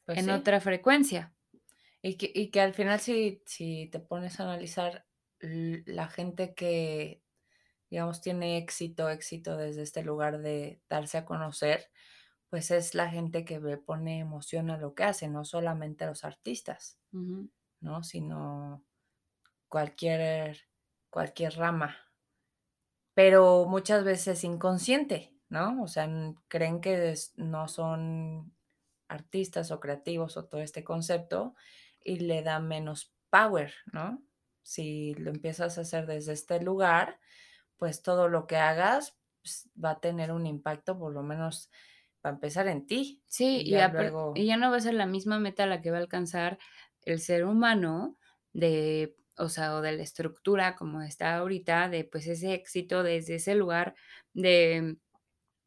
Pues 0.04 0.18
en 0.18 0.24
sí. 0.26 0.30
otra 0.30 0.60
frecuencia. 0.60 1.34
Y 2.02 2.16
que, 2.16 2.30
y 2.34 2.50
que 2.50 2.60
al 2.60 2.74
final 2.74 3.00
si, 3.00 3.42
si 3.46 3.88
te 3.92 4.00
pones 4.00 4.40
a 4.40 4.44
analizar 4.44 5.06
la 5.40 6.08
gente 6.08 6.54
que, 6.54 7.22
digamos, 7.90 8.20
tiene 8.20 8.58
éxito, 8.58 9.08
éxito 9.08 9.56
desde 9.56 9.82
este 9.82 10.02
lugar 10.02 10.40
de 10.40 10.82
darse 10.88 11.18
a 11.18 11.24
conocer, 11.24 11.90
pues 12.48 12.70
es 12.70 12.94
la 12.94 13.08
gente 13.08 13.44
que 13.44 13.60
le 13.60 13.78
pone 13.78 14.18
emoción 14.18 14.70
a 14.70 14.78
lo 14.78 14.94
que 14.94 15.04
hace, 15.04 15.28
no 15.28 15.44
solamente 15.44 16.04
a 16.04 16.08
los 16.08 16.24
artistas. 16.24 16.98
¿no? 17.80 18.02
Sino 18.02 18.84
cualquier, 19.68 20.58
cualquier 21.10 21.54
rama. 21.56 21.96
Pero 23.14 23.66
muchas 23.66 24.04
veces 24.04 24.44
inconsciente, 24.44 25.36
¿no? 25.48 25.82
O 25.82 25.88
sea, 25.88 26.08
creen 26.48 26.80
que 26.80 27.14
no 27.36 27.68
son 27.68 28.54
artistas 29.10 29.70
o 29.70 29.80
creativos 29.80 30.36
o 30.36 30.46
todo 30.46 30.60
este 30.60 30.84
concepto 30.84 31.54
y 32.02 32.20
le 32.20 32.42
da 32.42 32.60
menos 32.60 33.14
power, 33.28 33.74
¿no? 33.92 34.22
Si 34.62 35.14
lo 35.14 35.30
empiezas 35.30 35.78
a 35.78 35.82
hacer 35.82 36.06
desde 36.06 36.32
este 36.32 36.60
lugar, 36.60 37.18
pues 37.76 38.02
todo 38.02 38.28
lo 38.28 38.46
que 38.46 38.56
hagas 38.56 39.18
pues, 39.42 39.70
va 39.82 39.92
a 39.92 40.00
tener 40.00 40.32
un 40.32 40.46
impacto, 40.46 40.98
por 40.98 41.12
lo 41.12 41.22
menos 41.22 41.70
para 42.20 42.34
empezar 42.34 42.68
en 42.68 42.86
ti. 42.86 43.22
Sí, 43.26 43.62
Y 43.64 43.70
ya 43.70 43.88
luego, 43.88 44.32
y 44.36 44.46
ya 44.46 44.56
no 44.56 44.70
va 44.70 44.76
a 44.76 44.80
ser 44.80 44.94
la 44.94 45.06
misma 45.06 45.38
meta 45.38 45.66
la 45.66 45.80
que 45.80 45.90
va 45.90 45.98
a 45.98 46.00
alcanzar 46.00 46.58
el 47.02 47.20
ser 47.20 47.44
humano 47.44 48.18
de, 48.52 49.16
o 49.36 49.48
sea, 49.48 49.74
o 49.74 49.80
de 49.80 49.92
la 49.92 50.02
estructura 50.02 50.76
como 50.76 51.02
está 51.02 51.36
ahorita, 51.36 51.88
de 51.88 52.04
pues 52.04 52.26
ese 52.26 52.52
éxito 52.54 53.02
desde 53.02 53.36
ese 53.36 53.54
lugar 53.54 53.94
de 54.34 54.98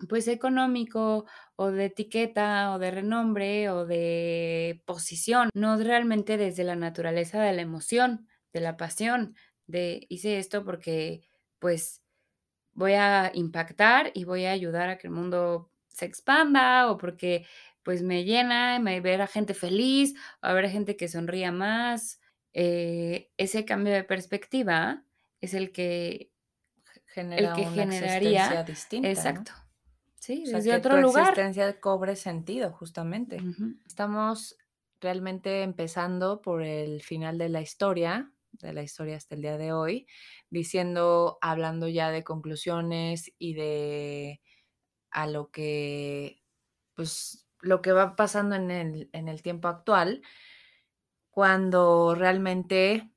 pues 0.07 0.27
económico 0.27 1.25
o 1.55 1.71
de 1.71 1.85
etiqueta 1.85 2.73
o 2.73 2.79
de 2.79 2.91
renombre 2.91 3.69
o 3.69 3.85
de 3.85 4.81
posición, 4.85 5.49
no 5.53 5.77
realmente 5.77 6.37
desde 6.37 6.63
la 6.63 6.75
naturaleza 6.75 7.41
de 7.41 7.53
la 7.53 7.61
emoción, 7.61 8.27
de 8.53 8.59
la 8.61 8.77
pasión, 8.77 9.35
de 9.67 10.05
hice 10.09 10.37
esto 10.37 10.63
porque 10.63 11.21
pues 11.59 12.01
voy 12.73 12.93
a 12.93 13.31
impactar 13.33 14.11
y 14.13 14.25
voy 14.25 14.45
a 14.45 14.51
ayudar 14.51 14.89
a 14.89 14.97
que 14.97 15.07
el 15.07 15.13
mundo 15.13 15.71
se 15.87 16.05
expanda 16.05 16.89
o 16.89 16.97
porque 16.97 17.45
pues 17.83 18.01
me 18.01 18.23
llena, 18.23 18.79
me 18.79 19.01
ver 19.01 19.21
a 19.21 19.27
gente 19.27 19.53
feliz, 19.53 20.15
o 20.41 20.47
a 20.47 20.53
ver 20.53 20.65
a 20.65 20.69
gente 20.69 20.95
que 20.95 21.07
sonría 21.07 21.51
más. 21.51 22.19
Eh, 22.53 23.31
ese 23.37 23.65
cambio 23.65 23.93
de 23.93 24.03
perspectiva 24.03 25.03
es 25.41 25.53
el 25.53 25.71
que, 25.71 26.31
el 26.95 27.13
genera 27.13 27.53
que 27.53 27.61
una 27.61 27.71
generaría, 27.71 28.63
distinta, 28.63 29.31
¿no? 29.33 29.62
Sí, 30.23 30.43
O 30.43 30.47
sea, 30.47 30.57
desde 30.57 30.71
que 30.71 30.77
otro 30.77 30.95
tu 30.95 31.01
lugar. 31.01 31.23
existencia 31.29 31.79
cobre 31.81 32.15
sentido, 32.15 32.71
justamente. 32.71 33.37
Estamos 33.85 34.57
realmente 35.01 35.63
empezando 35.63 36.41
por 36.41 36.63
el 36.63 37.01
final 37.01 37.37
de 37.37 37.49
la 37.49 37.61
historia, 37.61 38.31
de 38.53 38.71
la 38.71 38.83
historia 38.83 39.17
hasta 39.17 39.35
el 39.35 39.41
día 39.41 39.57
de 39.57 39.73
hoy, 39.73 40.07
diciendo, 40.49 41.37
hablando 41.41 41.89
ya 41.89 42.09
de 42.09 42.23
conclusiones 42.23 43.33
y 43.37 43.53
de 43.53 44.41
a 45.11 45.27
lo 45.27 45.51
que, 45.51 46.41
pues, 46.95 47.45
lo 47.59 47.81
que 47.81 47.91
va 47.91 48.15
pasando 48.15 48.55
en 48.55 48.71
el, 48.71 49.09
en 49.11 49.27
el 49.27 49.41
tiempo 49.41 49.67
actual, 49.67 50.21
cuando 51.31 52.15
realmente 52.15 53.11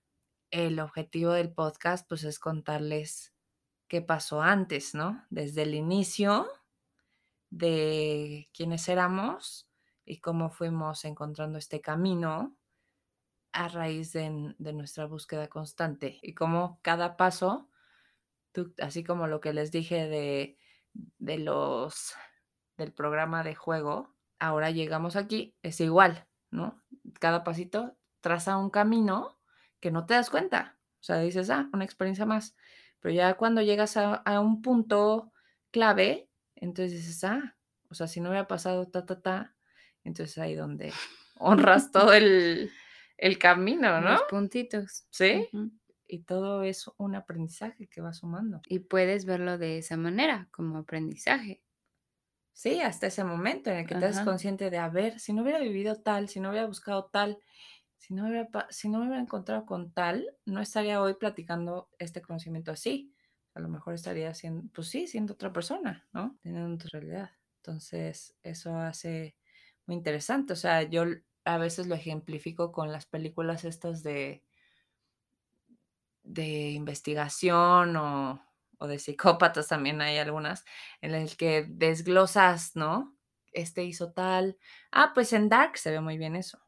el 0.51 0.81
objetivo 0.81 1.33
del 1.33 1.53
podcast, 1.53 2.09
pues, 2.09 2.25
es 2.25 2.40
contarles 2.40 3.33
qué 3.87 4.03
pasó 4.03 4.42
antes, 4.42 4.95
¿no? 4.95 5.25
Desde 5.31 5.62
el 5.62 5.75
inicio 5.75 6.49
de 7.50 8.48
quiénes 8.52 8.88
éramos 8.88 9.68
y 10.04 10.20
cómo 10.20 10.50
fuimos 10.50 11.04
encontrando 11.04 11.59
este 11.59 11.80
camino 11.80 12.56
a 13.52 13.68
raíz 13.68 14.12
de, 14.12 14.54
de 14.59 14.72
nuestra 14.72 15.06
búsqueda 15.06 15.48
constante 15.48 16.18
y 16.22 16.35
cómo 16.35 16.78
cada 16.82 17.16
paso, 17.16 17.70
tú- 18.52 18.74
así 18.82 19.04
como 19.04 19.26
lo 19.26 19.40
que 19.40 19.52
les 19.52 19.70
dije 19.72 20.09
de, 20.09 20.59
de 21.18 21.38
los 21.38 22.14
del 22.76 22.92
programa 22.92 23.42
de 23.44 23.54
juego, 23.54 24.14
ahora 24.38 24.70
llegamos 24.70 25.16
aquí, 25.16 25.56
es 25.62 25.80
igual, 25.80 26.28
¿no? 26.50 26.82
Cada 27.20 27.44
pasito 27.44 27.96
traza 28.20 28.56
un 28.59 28.70
camino 28.70 29.40
que 29.80 29.90
no 29.90 30.06
te 30.06 30.14
das 30.14 30.30
cuenta. 30.30 30.78
O 31.00 31.04
sea, 31.04 31.20
dices, 31.20 31.50
ah, 31.50 31.70
una 31.72 31.85
experiencia 31.85 32.26
más. 32.26 32.56
Pero 33.00 33.14
ya 33.14 33.35
cuando 33.37 33.62
llegas 33.62 33.96
a, 33.96 34.14
a 34.16 34.40
un 34.40 34.62
punto 34.62 35.32
clave, 35.70 36.30
entonces 36.57 36.92
dices, 36.92 37.23
ah, 37.25 37.57
o 37.90 37.95
sea, 37.95 38.09
si 38.09 38.21
no 38.21 38.31
hubiera 38.31 38.49
pasado 38.49 38.88
ta, 38.88 39.07
ta, 39.07 39.21
ta, 39.23 39.57
entonces 40.05 40.38
ahí 40.38 40.55
donde 40.55 40.92
honras 41.38 41.92
todo 41.92 42.12
el, 42.12 42.71
el 43.19 43.38
camino, 43.38 44.01
¿no? 44.01 44.12
Los 44.12 44.23
puntitos. 44.25 45.07
Sí. 45.11 45.49
Y 46.09 46.21
todo 46.21 46.62
es 46.62 46.88
un 46.99 47.14
aprendizaje 47.14 47.88
que 47.88 48.01
va 48.01 48.12
sumando. 48.12 48.61
Y 48.69 48.81
puedes 48.81 49.25
verlo 49.25 49.59
de 49.59 49.79
esa 49.79 49.97
manera, 49.97 50.49
como 50.53 50.79
aprendizaje. 50.79 51.62
Sí, 52.53 52.81
hasta 52.81 53.09
ese 53.09 53.23
momento 53.23 53.71
en 53.71 53.79
el 53.79 53.87
que 53.87 53.95
te 53.95 54.07
haces 54.07 54.16
Ajá. 54.19 54.25
consciente 54.25 54.71
de, 54.71 54.79
a 54.79 54.88
ver, 54.88 55.21
si 55.21 55.33
no 55.35 55.42
hubiera 55.42 55.59
vivido 55.59 55.97
tal, 55.97 56.29
si 56.29 56.40
no 56.40 56.51
hubiera 56.51 56.66
buscado 56.66 57.05
tal, 57.12 57.38
si 57.99 58.14
no 58.14 58.27
hubiera, 58.29 58.49
si 58.71 58.88
no 58.88 59.01
me 59.01 59.07
hubiera 59.07 59.23
encontrado 59.23 59.66
con 59.66 59.92
tal, 59.92 60.37
no 60.47 60.61
estaría 60.61 61.03
hoy 61.03 61.14
platicando 61.14 61.90
este 61.99 62.23
conocimiento 62.23 62.73
así. 62.73 63.14
A 63.57 63.61
lo 63.61 63.69
mejor 63.69 63.95
estaría 63.95 64.35
siendo, 64.35 64.71
pues 64.75 64.88
sí, 64.88 65.09
siendo 65.09 65.35
otra 65.35 65.53
persona, 65.53 66.09
¿no? 66.12 66.38
Teniendo 66.42 66.75
otra 66.77 66.90
realidad. 67.01 67.31
Entonces, 67.59 68.37
eso 68.45 68.77
hace 68.79 69.37
muy 69.87 69.97
interesante. 69.97 70.53
O 70.55 70.57
sea, 70.57 70.83
yo 70.85 71.05
a 71.45 71.59
veces 71.59 71.88
lo 71.88 71.97
ejemplifico 71.97 72.73
con 72.73 72.92
las 72.92 73.07
películas 73.07 73.64
estas 73.64 74.03
de, 74.05 74.45
de 76.23 76.71
investigación 76.73 77.97
o, 77.97 78.42
o 78.79 78.87
de 78.87 78.99
psicópatas 78.99 79.69
también 79.69 80.01
hay 80.01 80.19
algunas, 80.19 80.64
en 81.01 81.14
el 81.14 81.37
que 81.37 81.66
desglosas, 81.69 82.75
¿no? 82.77 83.16
Este 83.53 83.85
hizo 83.85 84.12
tal. 84.12 84.59
Ah, 84.92 85.12
pues 85.14 85.33
en 85.33 85.49
Dark 85.49 85.79
se 85.79 85.90
ve 85.90 86.01
muy 86.01 86.19
bien 86.19 86.37
eso. 86.37 86.59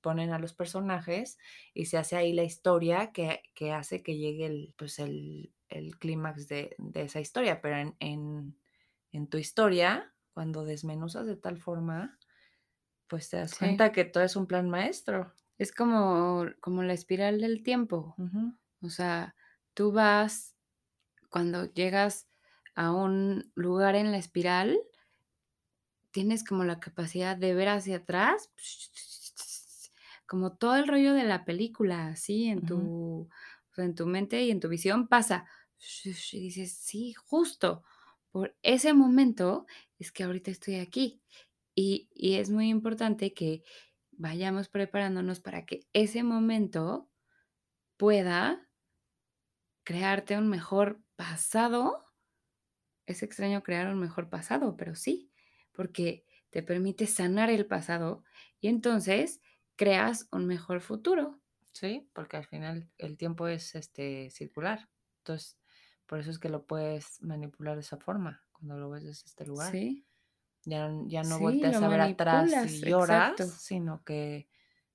Ponen 0.00 0.32
a 0.32 0.38
los 0.38 0.54
personajes 0.54 1.38
y 1.74 1.86
se 1.86 1.98
hace 1.98 2.16
ahí 2.16 2.32
la 2.32 2.44
historia 2.44 3.12
que, 3.12 3.42
que 3.54 3.72
hace 3.72 4.02
que 4.02 4.16
llegue 4.16 4.46
el, 4.46 4.74
pues 4.78 4.98
el, 4.98 5.54
el 5.68 5.98
clímax 5.98 6.48
de, 6.48 6.74
de 6.78 7.02
esa 7.02 7.20
historia. 7.20 7.60
Pero 7.60 7.76
en, 7.76 7.96
en, 8.00 8.58
en 9.12 9.28
tu 9.28 9.38
historia, 9.38 10.14
cuando 10.32 10.64
desmenuzas 10.64 11.26
de 11.26 11.36
tal 11.36 11.58
forma, 11.58 12.18
pues 13.08 13.30
te 13.30 13.36
das 13.38 13.54
Sí. 13.54 13.56
cuenta 13.56 13.92
que 13.92 14.04
todo 14.04 14.22
es 14.24 14.36
un 14.36 14.46
plan 14.46 14.68
maestro. 14.70 15.32
Es 15.58 15.72
como, 15.72 16.46
como 16.60 16.82
la 16.82 16.92
espiral 16.94 17.40
del 17.40 17.62
tiempo. 17.62 18.16
O 18.82 18.88
sea, 18.90 19.36
tú 19.74 19.92
vas, 19.92 20.56
cuando 21.30 21.66
llegas 21.72 22.28
a 22.76 22.92
un 22.92 23.52
lugar 23.56 23.96
en 23.96 24.12
la 24.12 24.18
espiral, 24.18 24.80
tienes 26.12 26.44
como 26.44 26.64
la 26.64 26.80
capacidad 26.80 27.36
de 27.36 27.54
ver 27.54 27.68
hacia 27.68 27.96
atrás, 27.98 28.50
como 30.30 30.52
todo 30.52 30.76
el 30.76 30.86
rollo 30.86 31.12
de 31.12 31.24
la 31.24 31.44
película, 31.44 32.06
así 32.06 32.46
en 32.46 32.64
tu, 32.64 33.28
en 33.76 33.96
tu 33.96 34.06
mente 34.06 34.40
y 34.44 34.52
en 34.52 34.60
tu 34.60 34.68
visión 34.68 35.08
pasa. 35.08 35.44
Y 36.04 36.38
dices, 36.38 36.72
sí, 36.72 37.14
justo 37.14 37.82
por 38.30 38.56
ese 38.62 38.92
momento 38.94 39.66
es 39.98 40.12
que 40.12 40.22
ahorita 40.22 40.52
estoy 40.52 40.76
aquí. 40.76 41.20
Y, 41.74 42.08
y 42.14 42.34
es 42.34 42.48
muy 42.48 42.68
importante 42.68 43.34
que 43.34 43.64
vayamos 44.12 44.68
preparándonos 44.68 45.40
para 45.40 45.66
que 45.66 45.88
ese 45.92 46.22
momento 46.22 47.10
pueda 47.96 48.70
crearte 49.82 50.38
un 50.38 50.48
mejor 50.48 51.02
pasado. 51.16 52.04
Es 53.04 53.24
extraño 53.24 53.64
crear 53.64 53.92
un 53.92 53.98
mejor 53.98 54.30
pasado, 54.30 54.76
pero 54.76 54.94
sí, 54.94 55.32
porque 55.72 56.24
te 56.50 56.62
permite 56.62 57.08
sanar 57.08 57.50
el 57.50 57.66
pasado 57.66 58.22
y 58.60 58.68
entonces 58.68 59.40
creas 59.80 60.28
un 60.30 60.46
mejor 60.46 60.82
futuro. 60.82 61.40
Sí, 61.72 62.06
porque 62.12 62.36
al 62.36 62.44
final 62.44 62.90
el 62.98 63.16
tiempo 63.16 63.48
es 63.48 63.74
este 63.74 64.28
circular. 64.28 64.90
Entonces, 65.20 65.58
por 66.04 66.18
eso 66.20 66.30
es 66.30 66.38
que 66.38 66.50
lo 66.50 66.66
puedes 66.66 67.22
manipular 67.22 67.76
de 67.76 67.80
esa 67.80 67.96
forma, 67.96 68.44
cuando 68.52 68.76
lo 68.76 68.90
ves 68.90 69.04
desde 69.04 69.24
este 69.24 69.46
lugar. 69.46 69.72
Sí, 69.72 70.06
Ya, 70.66 70.92
ya 71.06 71.22
no 71.22 71.38
Sí, 71.38 71.44
volteas 71.44 71.76
a 71.76 71.88
ver 71.88 72.00
atrás 72.02 72.66
y 72.66 72.80
lloras, 72.82 73.30
exacto. 73.30 73.46
sino 73.58 74.04
que 74.04 74.50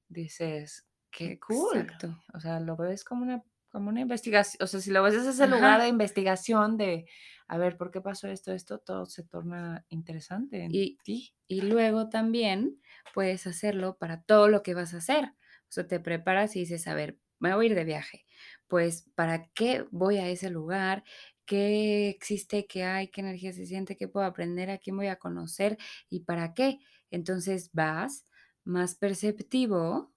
dices, 0.07 0.85
qué 1.09 1.39
cool. 1.39 1.77
exacto. 1.77 2.21
O 2.35 2.39
sea, 2.39 2.59
lo 2.59 2.75
ves 2.77 3.03
como 3.03 3.23
una, 3.23 3.43
como 3.75 3.89
una 3.89 3.99
investigación, 4.01 4.63
o 4.63 4.67
sea, 4.67 4.79
si 4.79 4.89
lo 4.91 5.03
ves 5.03 5.15
desde 5.15 5.31
ese 5.31 5.47
lugar 5.47 5.81
de 5.81 5.89
investigación 5.89 6.77
de, 6.77 7.05
a 7.49 7.57
ver, 7.57 7.75
¿por 7.77 7.91
qué 7.91 7.99
pasó 8.01 8.29
esto, 8.29 8.53
esto? 8.53 8.79
Todo 8.79 9.05
se 9.05 9.23
torna 9.23 9.85
interesante 9.89 10.63
en 10.63 10.71
Y, 10.71 10.97
ti. 11.03 11.33
y 11.49 11.61
luego 11.61 12.07
también 12.09 12.81
puedes 13.13 13.47
hacerlo 13.47 13.97
para 13.97 14.23
todo 14.23 14.47
lo 14.47 14.63
que 14.63 14.73
vas 14.75 14.93
a 14.93 14.97
hacer. 14.97 15.25
O 15.25 15.71
sea, 15.75 15.87
te 15.87 15.99
preparas 15.99 16.55
y 16.55 16.61
dices, 16.61 16.87
a 16.87 16.93
ver, 16.93 17.19
me 17.39 17.53
voy 17.53 17.65
a 17.65 17.69
ir 17.71 17.75
de 17.75 17.83
viaje. 17.83 18.25
Pues, 18.67 19.09
¿para 19.15 19.49
qué 19.49 19.85
voy 19.91 20.17
a 20.19 20.29
ese 20.29 20.49
lugar? 20.49 21.03
¿Qué 21.45 22.07
existe? 22.09 22.65
¿Qué 22.65 22.83
hay? 22.85 23.09
¿Qué 23.09 23.21
energía 23.21 23.51
se 23.53 23.65
siente? 23.65 23.97
¿Qué 23.97 24.07
puedo 24.07 24.25
aprender? 24.25 24.69
¿A 24.69 24.77
quién 24.77 24.95
voy 24.97 25.07
a 25.07 25.17
conocer? 25.17 25.77
¿Y 26.09 26.21
para 26.21 26.53
qué? 26.53 26.79
Entonces 27.11 27.71
vas 27.73 28.25
más 28.63 28.95
perceptivo 28.95 30.13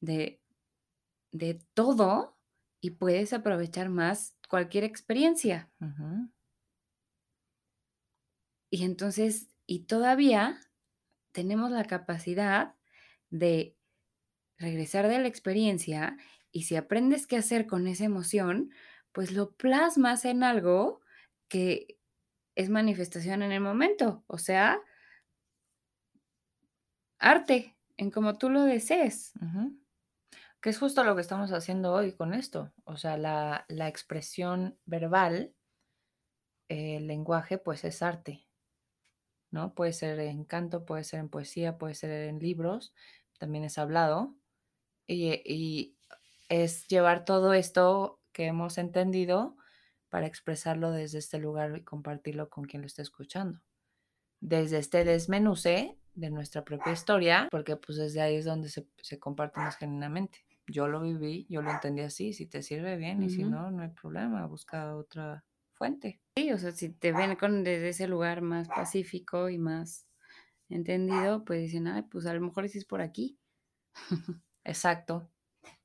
de, 0.00 0.40
de 1.32 1.60
todo 1.74 2.39
y 2.80 2.90
puedes 2.92 3.32
aprovechar 3.32 3.88
más 3.88 4.36
cualquier 4.48 4.84
experiencia. 4.84 5.70
Y 8.70 8.84
entonces, 8.84 9.48
y 9.66 9.80
todavía 9.80 10.60
tenemos 11.32 11.70
la 11.70 11.84
capacidad 11.84 12.74
de 13.30 13.76
regresar 14.58 15.08
de 15.08 15.18
la 15.18 15.28
experiencia 15.28 16.16
y 16.52 16.64
si 16.64 16.76
aprendes 16.76 17.26
qué 17.26 17.36
hacer 17.36 17.66
con 17.66 17.86
esa 17.86 18.04
emoción, 18.04 18.70
pues 19.12 19.32
lo 19.32 19.52
plasmas 19.52 20.24
en 20.24 20.42
algo 20.42 21.00
que 21.48 21.98
es 22.54 22.68
manifestación 22.70 23.42
en 23.42 23.52
el 23.52 23.60
momento, 23.60 24.24
o 24.26 24.38
sea, 24.38 24.80
arte, 27.18 27.76
en 27.96 28.10
como 28.10 28.36
tú 28.38 28.50
lo 28.50 28.62
desees. 28.62 29.32
Que 30.60 30.70
es 30.70 30.78
justo 30.78 31.04
lo 31.04 31.14
que 31.14 31.22
estamos 31.22 31.52
haciendo 31.52 31.92
hoy 31.92 32.12
con 32.12 32.34
esto. 32.34 32.72
O 32.84 32.96
sea, 32.96 33.16
la, 33.16 33.64
la 33.68 33.88
expresión 33.88 34.78
verbal, 34.84 35.54
el 36.68 37.06
lenguaje, 37.06 37.56
pues 37.56 37.84
es 37.84 38.02
arte, 38.02 38.46
¿no? 39.50 39.74
Puede 39.74 39.92
ser 39.92 40.20
en 40.20 40.44
canto, 40.44 40.84
puede 40.84 41.04
ser 41.04 41.20
en 41.20 41.30
poesía, 41.30 41.78
puede 41.78 41.94
ser 41.94 42.10
en 42.28 42.38
libros, 42.38 42.92
también 43.38 43.64
es 43.64 43.78
hablado. 43.78 44.34
Y, 45.06 45.42
y 45.44 45.96
es 46.48 46.86
llevar 46.88 47.24
todo 47.24 47.54
esto 47.54 48.20
que 48.32 48.46
hemos 48.46 48.76
entendido 48.76 49.56
para 50.10 50.26
expresarlo 50.26 50.90
desde 50.90 51.18
este 51.18 51.38
lugar 51.38 51.76
y 51.76 51.84
compartirlo 51.84 52.50
con 52.50 52.64
quien 52.64 52.82
lo 52.82 52.86
esté 52.86 53.02
escuchando. 53.02 53.60
Desde 54.40 54.78
este 54.78 55.04
desmenuce 55.04 55.96
de 56.14 56.30
nuestra 56.30 56.64
propia 56.64 56.92
historia, 56.92 57.48
porque 57.50 57.76
pues 57.76 57.96
desde 57.96 58.20
ahí 58.20 58.36
es 58.36 58.44
donde 58.44 58.68
se, 58.68 58.86
se 59.02 59.18
comparte 59.18 59.60
más 59.60 59.76
genuinamente. 59.76 60.44
Yo 60.70 60.88
lo 60.88 61.00
viví, 61.02 61.46
yo 61.50 61.62
lo 61.62 61.70
entendí 61.70 62.02
así, 62.02 62.32
si 62.32 62.46
te 62.46 62.62
sirve 62.62 62.96
bien 62.96 63.22
y 63.22 63.30
si 63.30 63.44
no, 63.44 63.70
no 63.70 63.82
hay 63.82 63.90
problema, 63.90 64.46
busca 64.46 64.96
otra 64.96 65.44
fuente. 65.72 66.20
Sí, 66.36 66.50
o 66.52 66.58
sea, 66.58 66.72
si 66.72 66.88
te 66.92 67.12
ven 67.12 67.36
con 67.36 67.62
desde 67.64 67.88
ese 67.90 68.08
lugar 68.08 68.40
más 68.42 68.68
pacífico 68.68 69.48
y 69.48 69.58
más 69.58 70.08
entendido, 70.68 71.44
pues 71.44 71.62
dicen, 71.62 71.88
ay, 71.88 72.02
pues 72.02 72.26
a 72.26 72.34
lo 72.34 72.40
mejor 72.42 72.68
sí 72.68 72.78
es 72.78 72.84
por 72.86 73.00
aquí. 73.02 73.38
Exacto. 74.64 75.30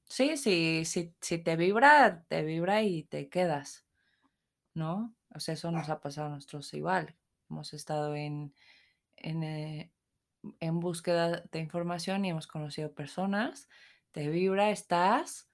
Sí, 0.08 0.38
sí, 0.38 0.86
sí, 0.86 1.16
si 1.22 1.40
te 1.40 1.56
vibra, 1.56 2.26
te 2.28 2.44
vibra 2.44 2.84
y 2.84 3.04
te 3.04 3.30
quedas, 3.30 3.88
¿no? 4.76 5.16
O 5.36 5.40
sea, 5.40 5.56
eso 5.56 5.72
nos 5.72 5.90
ha 5.90 6.02
pasado 6.02 6.28
a 6.28 6.32
nosotros 6.32 6.74
igual. 6.76 7.18
Hemos 7.50 7.74
estado 7.74 8.16
en, 8.16 8.56
en, 9.18 9.44
eh, 9.44 9.94
en 10.62 10.80
búsqueda 10.80 11.44
de 11.52 11.60
información 11.60 12.26
y 12.26 12.32
hemos 12.32 12.48
conocido 12.48 12.94
personas, 12.96 13.70
te 14.16 14.30
vibra, 14.30 14.70
estás, 14.72 15.50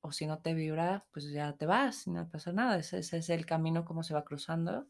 o 0.00 0.10
si 0.10 0.26
no 0.26 0.40
te 0.42 0.54
vibra, 0.54 1.06
pues 1.12 1.30
ya 1.30 1.52
te 1.56 1.66
vas 1.66 2.08
no 2.08 2.28
pasa 2.28 2.52
nada. 2.52 2.76
Ese, 2.76 2.98
ese 2.98 3.18
es 3.18 3.30
el 3.30 3.46
camino 3.46 3.84
como 3.84 4.02
se 4.02 4.12
va 4.12 4.24
cruzando, 4.24 4.88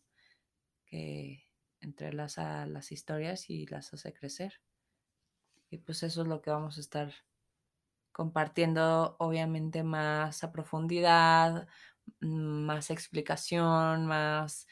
que 0.86 1.44
entrelaza 1.80 2.64
las 2.64 2.90
historias 2.90 3.50
y 3.50 3.66
las 3.66 3.92
hace 3.92 4.14
crecer. 4.14 4.62
Y 5.68 5.76
pues 5.76 6.02
eso 6.02 6.22
es 6.22 6.28
lo 6.28 6.40
que 6.40 6.50
vamos 6.50 6.78
a 6.78 6.80
estar 6.80 7.12
compartiendo, 8.12 9.16
obviamente, 9.18 9.82
más 9.82 10.42
a 10.42 10.50
profundidad, 10.50 11.68
mm, 12.20 12.64
más 12.64 12.88
explicación, 12.88 14.06
más 14.06 14.66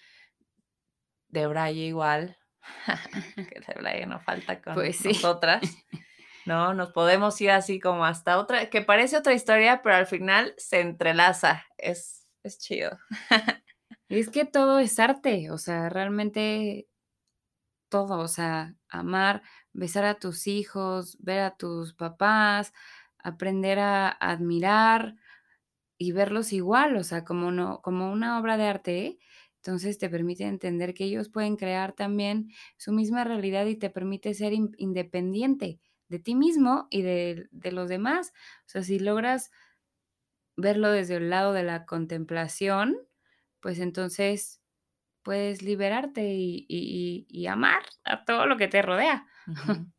de 1.28 1.46
Braille 1.46 1.88
igual, 1.88 2.38
que 3.36 3.60
de 3.60 3.74
Braille 3.78 4.06
no 4.06 4.18
falta 4.20 4.62
con 4.62 4.74
Pues 4.76 4.96
sí. 4.96 5.08
nosotras, 5.10 5.60
¿no? 6.44 6.74
Nos 6.74 6.92
podemos 6.92 7.40
ir 7.40 7.50
así 7.50 7.80
como 7.80 8.04
hasta 8.04 8.38
otra, 8.38 8.70
que 8.70 8.82
parece 8.82 9.16
otra 9.18 9.34
historia, 9.34 9.82
pero 9.82 9.96
al 9.96 10.06
final 10.06 10.54
se 10.58 10.80
entrelaza, 10.80 11.64
es, 11.78 12.26
es 12.42 12.58
chido. 12.58 12.98
Es 14.10 14.28
que 14.28 14.44
todo 14.44 14.78
es 14.78 14.98
arte, 14.98 15.50
o 15.50 15.56
sea, 15.58 15.88
realmente 15.88 16.86
todo, 17.88 18.18
o 18.20 18.28
sea, 18.28 18.76
amar, 18.88 19.42
besar 19.72 20.04
a 20.04 20.18
tus 20.18 20.46
hijos, 20.46 21.16
ver 21.20 21.40
a 21.40 21.56
tus 21.56 21.94
papás, 21.94 22.72
aprender 23.18 23.78
a 23.80 24.08
admirar 24.10 25.16
y 25.98 26.12
verlos 26.12 26.52
igual, 26.52 26.96
o 26.96 27.04
sea, 27.04 27.24
como 27.24 27.52
no, 27.52 27.82
como 27.82 28.12
una 28.12 28.40
obra 28.40 28.56
de 28.58 28.64
arte. 28.66 29.18
Entonces 29.56 29.98
te 29.98 30.10
permite 30.10 30.44
entender 30.46 30.94
que 30.94 31.04
ellos 31.04 31.28
pueden 31.30 31.56
crear 31.56 31.92
también 31.94 32.50
su 32.78 32.92
misma 32.92 33.24
realidad 33.24 33.66
y 33.66 33.76
te 33.76 33.90
permite 33.90 34.34
ser 34.34 34.52
in- 34.54 34.72
independiente 34.78 35.80
de 36.10 36.20
ti 36.20 36.34
mismo 36.36 36.88
y 36.90 37.02
de, 37.02 37.48
de 37.52 37.72
los 37.72 37.88
demás. 37.88 38.34
O 38.66 38.70
sea, 38.70 38.82
si 38.84 38.98
logras 39.00 39.50
verlo 40.56 40.90
desde 40.90 41.16
el 41.16 41.30
lado 41.30 41.52
de 41.52 41.62
la 41.62 41.86
contemplación, 41.86 42.96
pues 43.60 43.78
entonces 43.80 44.60
puedes 45.22 45.62
liberarte 45.62 46.34
y, 46.34 46.66
y- 46.68 47.26
y- 47.28 47.46
amar 47.48 47.82
a 48.04 48.24
todo 48.24 48.46
lo 48.46 48.56
que 48.58 48.68
te 48.68 48.82
rodea. 48.82 49.28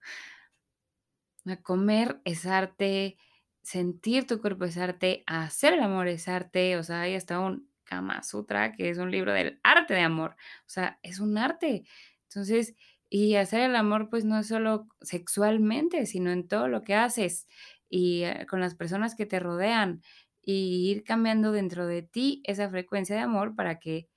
A 1.45 1.55
comer 1.61 2.21
es 2.23 2.45
arte, 2.45 3.17
sentir 3.63 4.27
tu 4.27 4.39
cuerpo 4.41 4.65
es 4.65 4.77
arte, 4.77 5.23
hacer 5.25 5.73
el 5.73 5.79
amor 5.81 6.07
es 6.07 6.27
arte, 6.27 6.77
o 6.77 6.83
sea, 6.83 7.01
hay 7.01 7.15
hasta 7.15 7.39
un 7.39 7.71
Kama 7.83 8.21
Sutra, 8.23 8.71
que 8.73 8.89
es 8.89 8.99
un 8.99 9.09
libro 9.11 9.33
del 9.33 9.59
arte 9.63 9.95
de 9.95 10.01
amor, 10.01 10.35
o 10.65 10.69
sea, 10.69 10.99
es 11.01 11.19
un 11.19 11.37
arte. 11.39 11.83
Entonces, 12.29 12.75
y 13.11 13.35
hacer 13.35 13.59
el 13.59 13.75
amor, 13.75 14.09
pues 14.09 14.23
no 14.23 14.39
es 14.39 14.47
solo 14.47 14.87
sexualmente, 15.01 16.05
sino 16.05 16.31
en 16.31 16.47
todo 16.47 16.69
lo 16.69 16.81
que 16.81 16.95
haces 16.95 17.45
y 17.89 18.23
eh, 18.23 18.47
con 18.49 18.61
las 18.61 18.73
personas 18.73 19.15
que 19.15 19.25
te 19.25 19.41
rodean 19.41 20.01
y 20.41 20.89
ir 20.89 21.03
cambiando 21.03 21.51
dentro 21.51 21.87
de 21.87 22.03
ti 22.03 22.41
esa 22.45 22.69
frecuencia 22.69 23.17
de 23.17 23.21
amor 23.21 23.53
para 23.53 23.79
que 23.79 24.07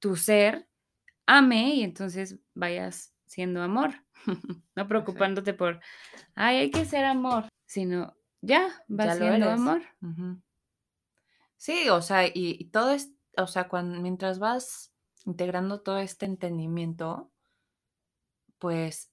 tu 0.00 0.16
ser 0.16 0.68
ame 1.26 1.74
y 1.76 1.82
entonces 1.82 2.38
vayas 2.54 3.14
siendo 3.26 3.62
amor, 3.62 3.94
no 4.76 4.88
preocupándote 4.88 5.54
por, 5.54 5.80
ay, 6.34 6.58
hay 6.58 6.70
que 6.70 6.84
ser 6.84 7.04
amor, 7.04 7.48
sino 7.66 8.16
ya 8.42 8.68
vas 8.88 9.08
Ya 9.08 9.16
siendo 9.16 9.50
amor. 9.50 9.82
Sí, 11.56 11.88
o 11.90 12.00
sea, 12.02 12.26
y, 12.26 12.32
y 12.58 12.70
todo 12.70 12.92
es, 12.92 13.12
o 13.36 13.46
sea, 13.46 13.68
cuando, 13.68 14.00
mientras 14.00 14.38
vas 14.38 14.94
integrando 15.26 15.82
todo 15.82 15.98
este 15.98 16.26
entendimiento, 16.26 17.29
pues 18.60 19.12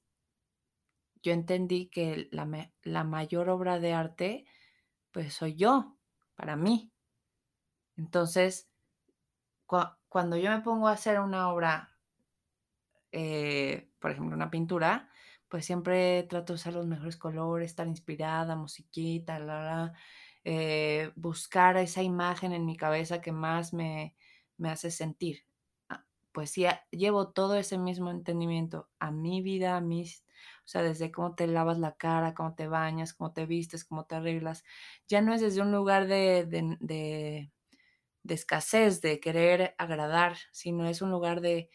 yo 1.24 1.32
entendí 1.34 1.90
que 1.90 2.28
la, 2.32 2.72
la 2.84 3.04
mayor 3.04 3.50
obra 3.50 3.80
de 3.80 3.94
arte, 3.94 4.46
pues 5.12 5.34
soy 5.34 5.56
yo, 5.56 5.98
para 6.36 6.56
mí. 6.56 6.94
Entonces, 7.98 8.70
cua- 9.68 10.00
cuando 10.10 10.36
yo 10.38 10.50
me 10.52 10.62
pongo 10.62 10.88
a 10.88 10.94
hacer 10.94 11.20
una 11.20 11.50
obra, 11.54 12.00
eh, 13.12 13.92
por 14.00 14.12
ejemplo, 14.12 14.36
una 14.36 14.50
pintura, 14.52 15.10
pues 15.48 15.66
siempre 15.66 16.24
trato 16.24 16.54
de 16.54 16.56
usar 16.56 16.74
los 16.74 16.88
mejores 16.88 17.18
colores, 17.18 17.72
estar 17.72 17.88
inspirada, 17.88 18.56
musiquita, 18.56 19.94
eh, 20.44 21.12
buscar 21.16 21.78
esa 21.78 22.04
imagen 22.04 22.54
en 22.54 22.66
mi 22.66 22.76
cabeza 22.78 23.22
que 23.22 23.32
más 23.32 23.74
me, 23.74 24.16
me 24.58 24.70
hace 24.70 24.92
sentir. 24.92 25.47
Pues 26.38 26.52
sí, 26.52 26.66
llevo 26.92 27.30
todo 27.32 27.56
ese 27.56 27.80
mismo 27.80 28.12
entendimiento 28.12 28.92
a 29.00 29.10
mi 29.10 29.42
vida, 29.42 29.76
a 29.76 29.82
mis, 29.82 30.24
o 30.60 30.68
sea, 30.68 30.84
desde 30.84 31.12
cómo 31.12 31.34
te 31.34 31.48
lavas 31.48 31.80
la 31.80 31.96
cara, 31.98 32.36
cómo 32.36 32.54
te 32.54 32.68
bañas, 32.68 33.16
cómo 33.16 33.34
te 33.34 33.48
vistes, 33.48 33.84
cómo 33.84 34.06
te 34.06 34.14
arreglas. 34.18 34.64
Ya 35.08 35.22
no 35.22 35.34
es 35.34 35.42
desde 35.42 35.62
un 35.64 35.72
lugar 35.72 36.06
de 36.08 36.46
de 38.24 38.34
escasez, 38.36 39.02
de 39.02 39.20
querer 39.20 39.76
agradar, 39.78 40.38
sino 40.52 40.86
es 40.88 41.02
un 41.02 41.12
lugar 41.12 41.42
de, 41.42 41.70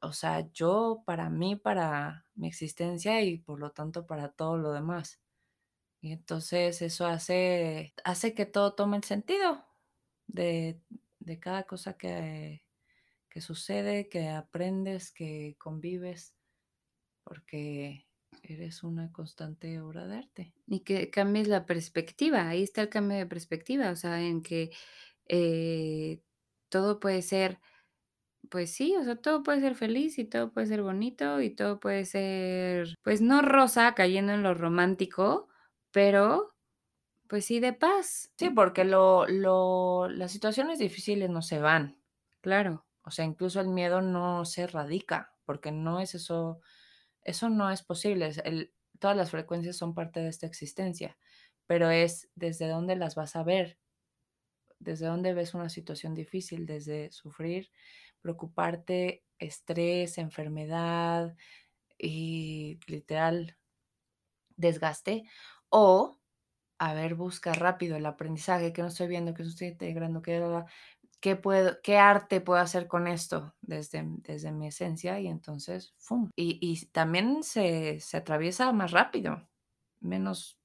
o 0.00 0.12
sea, 0.12 0.50
yo 0.52 1.02
para 1.06 1.30
mí, 1.30 1.56
para 1.56 2.26
mi 2.34 2.48
existencia 2.48 3.22
y 3.22 3.38
por 3.38 3.60
lo 3.60 3.72
tanto 3.72 4.06
para 4.06 4.30
todo 4.32 4.58
lo 4.58 4.72
demás. 4.72 5.20
Y 6.00 6.12
entonces 6.12 6.82
eso 6.82 7.06
hace, 7.06 7.94
hace 8.04 8.34
que 8.34 8.46
todo 8.46 8.74
tome 8.74 8.96
el 8.98 9.04
sentido 9.04 9.64
de, 10.28 10.82
de 11.20 11.40
cada 11.40 11.64
cosa 11.64 11.94
que, 11.98 12.64
que 13.30 13.40
sucede, 13.40 14.08
que 14.08 14.28
aprendes, 14.28 15.12
que 15.12 15.56
convives, 15.58 16.34
porque 17.24 18.06
Eres 18.42 18.84
una 18.84 19.12
constante 19.12 19.80
obra 19.80 20.06
de 20.06 20.16
arte. 20.16 20.54
Y 20.66 20.80
que 20.80 21.10
cambies 21.10 21.48
la 21.48 21.66
perspectiva. 21.66 22.48
Ahí 22.48 22.62
está 22.62 22.80
el 22.82 22.88
cambio 22.88 23.18
de 23.18 23.26
perspectiva, 23.26 23.90
o 23.90 23.96
sea, 23.96 24.22
en 24.22 24.42
que 24.42 24.70
eh, 25.28 26.22
todo 26.70 27.00
puede 27.00 27.22
ser, 27.22 27.58
pues 28.50 28.72
sí, 28.72 28.96
o 28.96 29.04
sea, 29.04 29.16
todo 29.16 29.42
puede 29.42 29.60
ser 29.60 29.74
feliz 29.74 30.18
y 30.18 30.24
todo 30.24 30.52
puede 30.52 30.66
ser 30.68 30.82
bonito 30.82 31.40
y 31.40 31.50
todo 31.50 31.80
puede 31.80 32.04
ser, 32.06 32.94
pues 33.02 33.20
no 33.20 33.42
rosa 33.42 33.94
cayendo 33.94 34.32
en 34.32 34.42
lo 34.42 34.54
romántico, 34.54 35.48
pero 35.92 36.54
pues 37.28 37.44
sí 37.46 37.60
de 37.60 37.72
paz. 37.72 38.32
Sí, 38.38 38.50
porque 38.50 38.84
lo, 38.84 39.26
lo, 39.28 40.08
las 40.08 40.32
situaciones 40.32 40.78
difíciles 40.78 41.30
no 41.30 41.42
se 41.42 41.60
van. 41.60 42.02
Claro. 42.40 42.86
O 43.04 43.10
sea, 43.10 43.24
incluso 43.24 43.60
el 43.60 43.68
miedo 43.68 44.02
no 44.02 44.44
se 44.44 44.66
radica, 44.66 45.34
porque 45.44 45.72
no 45.72 46.00
es 46.00 46.14
eso, 46.14 46.60
eso 47.22 47.48
no 47.50 47.70
es 47.70 47.82
posible. 47.82 48.32
todas 48.98 49.16
las 49.16 49.30
frecuencias 49.30 49.76
son 49.76 49.94
parte 49.94 50.20
de 50.20 50.28
esta 50.28 50.46
existencia, 50.46 51.18
pero 51.66 51.90
es 51.90 52.30
desde 52.34 52.68
dónde 52.68 52.96
las 52.96 53.14
vas 53.16 53.36
a 53.36 53.44
ver, 53.44 53.78
desde 54.78 55.06
dónde 55.06 55.34
ves 55.34 55.54
una 55.54 55.68
situación 55.68 56.14
difícil, 56.14 56.66
desde 56.66 57.10
sufrir, 57.12 57.70
preocuparte, 58.22 59.24
estrés, 59.38 60.18
enfermedad 60.18 61.36
y 61.98 62.80
literal 62.86 63.56
desgaste, 64.56 65.24
o 65.70 66.18
a 66.78 66.94
ver, 66.94 67.14
busca 67.14 67.52
rápido 67.52 67.96
el 67.96 68.06
aprendizaje, 68.06 68.72
que 68.72 68.82
no 68.82 68.88
estoy 68.88 69.08
viendo, 69.08 69.34
que 69.34 69.42
no 69.42 69.50
estoy 69.50 69.68
integrando, 69.68 70.22
que 70.22 70.40
¿qué, 71.20 71.36
puedo, 71.36 71.78
qué 71.82 71.98
arte 71.98 72.40
puedo 72.40 72.60
hacer 72.60 72.88
con 72.88 73.06
esto 73.06 73.54
desde, 73.60 74.04
desde 74.18 74.52
mi 74.52 74.66
esencia? 74.68 75.20
Y 75.20 75.28
entonces, 75.28 75.94
¡fum! 75.98 76.30
Y, 76.36 76.58
y 76.60 76.86
también 76.86 77.42
se, 77.42 78.00
se 78.00 78.16
atraviesa 78.16 78.72
más 78.72 78.90
rápido, 78.90 79.48
menos 80.00 80.58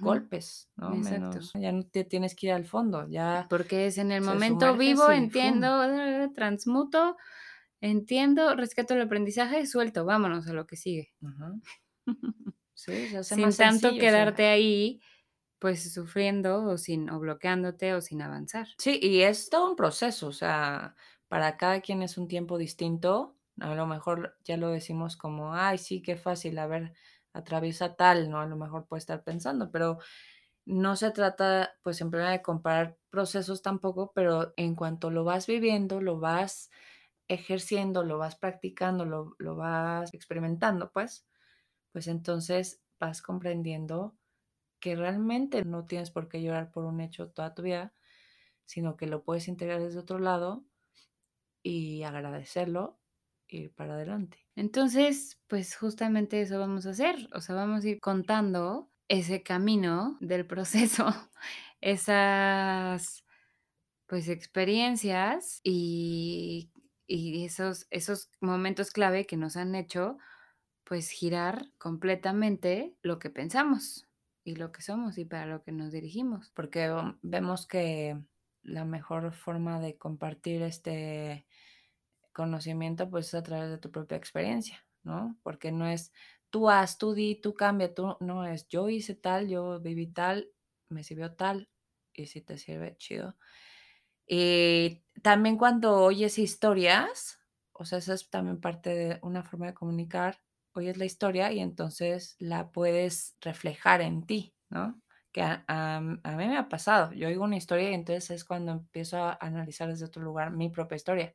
golpes, 0.00 0.70
¿no? 0.76 0.94
Exacto. 0.94 1.38
Menos, 1.38 1.52
ya 1.54 1.72
no 1.72 1.82
te 1.84 2.04
tienes 2.04 2.34
que 2.34 2.46
ir 2.46 2.52
al 2.52 2.64
fondo, 2.64 3.08
ya 3.08 3.46
Porque 3.48 3.86
es 3.86 3.98
en 3.98 4.12
el 4.12 4.22
momento 4.22 4.76
vivo, 4.76 5.10
entiendo, 5.10 5.84
eh, 5.84 6.30
transmuto, 6.34 7.16
entiendo, 7.80 8.54
rescato 8.56 8.94
el 8.94 9.02
aprendizaje, 9.02 9.66
suelto, 9.66 10.04
vámonos 10.04 10.46
a 10.48 10.52
lo 10.52 10.66
que 10.66 10.76
sigue. 10.76 11.12
Sí, 12.74 12.92
se 13.08 13.18
hace 13.18 13.34
Sin 13.34 13.44
más 13.44 13.56
tanto 13.56 13.88
sencillo, 13.88 14.06
o 14.06 14.08
sea. 14.08 14.08
quedarte 14.10 14.46
ahí, 14.46 15.00
pues 15.60 15.92
sufriendo 15.94 16.64
o 16.64 16.78
sin, 16.78 17.10
o 17.10 17.20
bloqueándote 17.20 17.94
o 17.94 18.02
sin 18.02 18.22
avanzar. 18.22 18.68
Sí, 18.78 18.98
y 19.02 19.22
es 19.22 19.50
todo 19.50 19.68
un 19.70 19.76
proceso, 19.76 20.28
o 20.28 20.32
sea, 20.32 20.96
para 21.28 21.56
cada 21.58 21.80
quien 21.82 22.02
es 22.02 22.16
un 22.16 22.28
tiempo 22.28 22.56
distinto. 22.58 23.36
A 23.60 23.74
lo 23.74 23.86
mejor 23.86 24.38
ya 24.44 24.56
lo 24.56 24.70
decimos 24.70 25.16
como, 25.16 25.54
ay, 25.54 25.76
sí, 25.78 26.00
qué 26.02 26.16
fácil, 26.16 26.58
a 26.58 26.66
ver, 26.66 26.94
atraviesa 27.34 27.94
tal, 27.96 28.30
¿no? 28.30 28.40
A 28.40 28.46
lo 28.46 28.56
mejor 28.56 28.86
puede 28.86 29.00
estar 29.00 29.22
pensando, 29.22 29.70
pero 29.70 29.98
no 30.66 30.96
se 30.96 31.10
trata, 31.12 31.72
pues, 31.82 32.00
en 32.02 32.10
primera 32.10 32.32
de 32.32 32.42
comparar 32.42 32.98
procesos 33.10 33.62
tampoco, 33.62 34.12
pero 34.14 34.54
en 34.56 34.76
cuanto 34.76 35.10
lo 35.10 35.24
vas 35.24 35.46
viviendo, 35.46 36.00
lo 36.02 36.20
vas 36.20 36.70
ejerciendo, 37.28 38.04
lo 38.04 38.18
vas 38.18 38.36
practicando, 38.36 39.04
lo, 39.06 39.34
lo 39.38 39.56
vas 39.56 40.14
experimentando, 40.14 40.90
pues, 40.92 41.26
pues 41.92 42.08
entonces 42.08 42.82
vas 43.00 43.22
comprendiendo 43.22 44.16
que 44.80 44.96
realmente 44.96 45.64
no 45.64 45.86
tienes 45.86 46.10
por 46.10 46.28
qué 46.28 46.42
llorar 46.42 46.72
por 46.72 46.84
un 46.84 47.00
hecho 47.00 47.30
toda 47.30 47.54
tu 47.54 47.62
vida, 47.62 47.94
sino 48.66 48.96
que 48.96 49.06
lo 49.06 49.24
puedes 49.24 49.48
integrar 49.48 49.80
desde 49.82 50.00
otro 50.00 50.18
lado 50.18 50.64
y 51.62 52.02
agradecerlo 52.02 53.00
y 53.48 53.64
ir 53.64 53.74
para 53.74 53.94
adelante. 53.94 54.46
Entonces, 54.56 55.40
pues 55.48 55.76
justamente 55.76 56.40
eso 56.40 56.58
vamos 56.58 56.86
a 56.86 56.90
hacer, 56.90 57.28
o 57.34 57.40
sea, 57.40 57.54
vamos 57.54 57.84
a 57.84 57.88
ir 57.88 58.00
contando 58.00 58.90
ese 59.08 59.42
camino 59.42 60.16
del 60.20 60.46
proceso, 60.46 61.06
esas 61.80 63.24
pues 64.06 64.28
experiencias 64.28 65.60
y, 65.64 66.72
y 67.06 67.44
esos, 67.44 67.86
esos 67.90 68.30
momentos 68.40 68.90
clave 68.90 69.26
que 69.26 69.36
nos 69.36 69.56
han 69.56 69.74
hecho 69.74 70.18
pues 70.84 71.10
girar 71.10 71.72
completamente 71.78 72.96
lo 73.02 73.18
que 73.20 73.30
pensamos 73.30 74.09
y 74.44 74.56
lo 74.56 74.72
que 74.72 74.82
somos 74.82 75.18
y 75.18 75.24
para 75.24 75.46
lo 75.46 75.62
que 75.62 75.72
nos 75.72 75.92
dirigimos. 75.92 76.50
Porque 76.54 76.90
vemos 77.22 77.66
que 77.66 78.18
la 78.62 78.84
mejor 78.84 79.32
forma 79.32 79.80
de 79.80 79.96
compartir 79.96 80.62
este 80.62 81.46
conocimiento 82.32 83.10
pues 83.10 83.28
es 83.28 83.34
a 83.34 83.42
través 83.42 83.70
de 83.70 83.78
tu 83.78 83.90
propia 83.90 84.16
experiencia, 84.16 84.84
¿no? 85.02 85.38
Porque 85.42 85.72
no 85.72 85.86
es 85.86 86.12
tú 86.50 86.68
haz, 86.68 86.98
tú 86.98 87.14
di, 87.14 87.36
tú 87.36 87.54
cambia, 87.54 87.94
tú 87.94 88.16
no 88.20 88.44
es 88.44 88.68
yo 88.68 88.88
hice 88.88 89.14
tal, 89.14 89.48
yo 89.48 89.80
viví 89.80 90.08
tal, 90.08 90.50
me 90.88 91.04
sirvió 91.04 91.34
tal 91.34 91.68
y 92.12 92.26
si 92.26 92.40
te 92.40 92.58
sirve, 92.58 92.96
chido. 92.96 93.36
Y 94.26 95.02
también 95.22 95.56
cuando 95.56 95.96
oyes 96.02 96.38
historias, 96.38 97.40
o 97.72 97.84
sea, 97.84 97.98
eso 97.98 98.12
es 98.12 98.28
también 98.30 98.60
parte 98.60 98.90
de 98.90 99.18
una 99.22 99.42
forma 99.42 99.66
de 99.66 99.74
comunicar, 99.74 100.40
oyes 100.74 100.96
la 100.98 101.04
historia 101.04 101.52
y 101.52 101.60
entonces 101.60 102.36
la 102.38 102.70
puedes 102.72 103.36
reflejar 103.40 104.00
en 104.02 104.26
ti, 104.26 104.54
¿no? 104.70 105.00
Que 105.32 105.42
a, 105.42 105.64
a- 105.68 105.96
a 105.98 106.00
mí 106.36 106.46
me 106.48 106.56
ha 106.58 106.68
pasado, 106.68 107.12
yo 107.12 107.28
oigo 107.28 107.44
una 107.44 107.56
historia 107.56 107.90
y 107.90 107.94
entonces 107.94 108.30
es 108.30 108.44
cuando 108.44 108.72
empiezo 108.72 109.18
a 109.18 109.38
analizar 109.40 109.88
desde 109.88 110.06
otro 110.06 110.22
lugar 110.22 110.50
mi 110.52 110.70
propia 110.70 110.96
historia. 110.96 111.34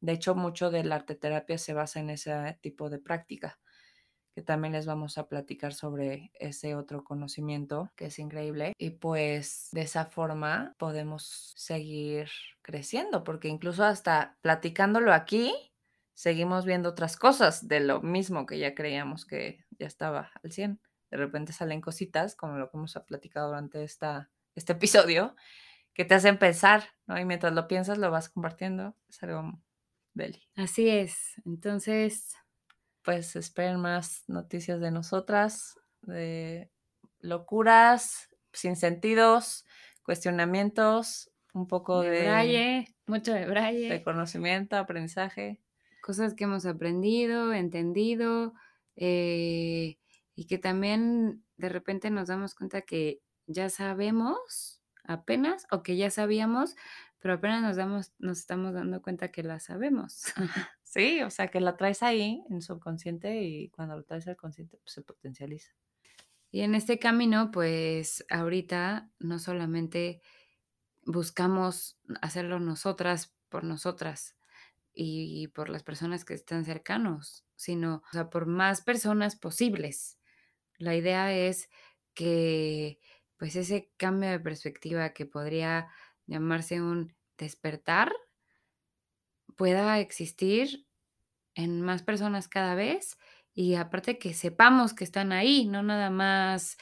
De 0.00 0.12
hecho, 0.12 0.34
mucho 0.34 0.70
de 0.70 0.84
la 0.84 0.96
arteterapia 0.96 1.58
se 1.58 1.74
basa 1.74 2.00
en 2.00 2.10
ese 2.10 2.58
tipo 2.62 2.90
de 2.90 2.98
práctica, 3.00 3.58
que 4.34 4.42
también 4.42 4.72
les 4.72 4.86
vamos 4.86 5.16
a 5.18 5.28
platicar 5.28 5.74
sobre 5.74 6.30
ese 6.34 6.74
otro 6.74 7.04
conocimiento 7.04 7.90
que 7.96 8.06
es 8.06 8.18
increíble. 8.18 8.72
Y 8.78 8.90
pues 8.90 9.68
de 9.72 9.82
esa 9.82 10.06
forma 10.06 10.74
podemos 10.78 11.52
seguir 11.56 12.28
creciendo, 12.62 13.22
porque 13.24 13.48
incluso 13.48 13.84
hasta 13.84 14.36
platicándolo 14.42 15.12
aquí, 15.12 15.54
seguimos 16.14 16.64
viendo 16.64 16.88
otras 16.88 17.16
cosas 17.16 17.68
de 17.68 17.80
lo 17.80 18.00
mismo 18.00 18.46
que 18.46 18.58
ya 18.58 18.74
creíamos 18.74 19.26
que 19.26 19.64
ya 19.78 19.86
estaba 19.86 20.30
al 20.42 20.52
100. 20.52 20.80
De 21.10 21.16
repente 21.16 21.52
salen 21.52 21.80
cositas, 21.80 22.34
como 22.34 22.56
lo 22.56 22.70
que 22.70 22.76
hemos 22.76 22.98
platicado 23.06 23.48
durante 23.48 23.84
esta, 23.84 24.30
este 24.54 24.72
episodio, 24.72 25.36
que 25.92 26.04
te 26.04 26.14
hacen 26.14 26.38
pensar, 26.38 26.84
¿no? 27.06 27.18
Y 27.18 27.24
mientras 27.24 27.52
lo 27.52 27.68
piensas, 27.68 27.98
lo 27.98 28.10
vas 28.10 28.28
compartiendo. 28.28 28.96
Es 29.08 29.22
algo 29.22 29.60
deli. 30.14 30.42
Así 30.56 30.88
es, 30.88 31.40
entonces, 31.44 32.34
Pues 33.02 33.36
esperen 33.36 33.80
más 33.80 34.24
noticias 34.28 34.80
de 34.80 34.90
nosotras, 34.90 35.78
de 36.00 36.70
locuras, 37.20 38.30
sin 38.52 38.76
sentidos, 38.76 39.66
cuestionamientos, 40.02 41.30
un 41.52 41.66
poco 41.66 42.00
de 42.00 42.10
de, 42.10 42.22
braille, 42.22 42.96
mucho 43.06 43.34
de 43.34 43.40
de 43.40 43.46
braille, 43.46 44.02
conocimiento, 44.02 44.76
aprendizaje. 44.76 45.60
Cosas 46.04 46.34
que 46.34 46.44
hemos 46.44 46.66
aprendido, 46.66 47.54
entendido, 47.54 48.52
eh, 48.94 49.96
y 50.34 50.44
que 50.44 50.58
también 50.58 51.42
de 51.56 51.70
repente 51.70 52.10
nos 52.10 52.28
damos 52.28 52.54
cuenta 52.54 52.82
que 52.82 53.22
ya 53.46 53.70
sabemos 53.70 54.82
apenas, 55.02 55.66
o 55.70 55.82
que 55.82 55.96
ya 55.96 56.10
sabíamos, 56.10 56.76
pero 57.20 57.34
apenas 57.34 57.62
nos 57.62 57.76
damos, 57.76 58.12
nos 58.18 58.38
estamos 58.38 58.74
dando 58.74 59.00
cuenta 59.00 59.30
que 59.30 59.42
la 59.42 59.58
sabemos. 59.60 60.24
Sí, 60.94 61.22
o 61.22 61.30
sea, 61.30 61.48
que 61.48 61.58
la 61.58 61.76
traes 61.76 62.04
ahí 62.04 62.44
en 62.50 62.62
subconsciente 62.62 63.42
y 63.42 63.68
cuando 63.70 63.96
lo 63.96 64.04
traes 64.04 64.28
al 64.28 64.36
consciente 64.36 64.76
pues, 64.76 64.92
se 64.92 65.02
potencializa. 65.02 65.72
Y 66.52 66.60
en 66.60 66.76
este 66.76 67.00
camino, 67.00 67.50
pues 67.50 68.24
ahorita 68.30 69.10
no 69.18 69.40
solamente 69.40 70.20
buscamos 71.04 71.98
hacerlo 72.22 72.60
nosotras 72.60 73.34
por 73.48 73.64
nosotras 73.64 74.36
y 74.94 75.48
por 75.48 75.68
las 75.70 75.82
personas 75.82 76.24
que 76.24 76.34
están 76.34 76.64
cercanos, 76.64 77.44
sino, 77.56 77.96
o 78.10 78.12
sea, 78.12 78.30
por 78.30 78.46
más 78.46 78.82
personas 78.82 79.36
posibles. 79.36 80.18
La 80.78 80.96
idea 80.96 81.34
es 81.34 81.70
que, 82.14 83.00
pues, 83.38 83.56
ese 83.56 83.92
cambio 83.96 84.30
de 84.30 84.40
perspectiva 84.40 85.10
que 85.14 85.26
podría 85.26 85.88
llamarse 86.26 86.80
un 86.82 87.14
despertar 87.38 88.12
pueda 89.56 89.98
existir 90.00 90.86
en 91.54 91.82
más 91.82 92.02
personas 92.02 92.48
cada 92.48 92.74
vez 92.74 93.18
y 93.54 93.74
aparte 93.76 94.18
que 94.18 94.34
sepamos 94.34 94.94
que 94.94 95.04
están 95.04 95.32
ahí, 95.32 95.66
no 95.66 95.82
nada 95.82 96.10
más, 96.10 96.76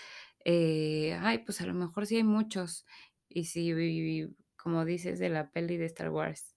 eh, 0.44 1.18
ay, 1.22 1.38
pues 1.40 1.60
a 1.62 1.66
lo 1.66 1.74
mejor 1.74 2.06
sí 2.06 2.16
hay 2.16 2.24
muchos. 2.24 2.86
Y 3.28 3.44
si, 3.46 4.28
como 4.56 4.84
dices 4.84 5.18
de 5.18 5.30
la 5.30 5.50
peli 5.52 5.76
de 5.78 5.86
Star 5.86 6.10
Wars, 6.10 6.51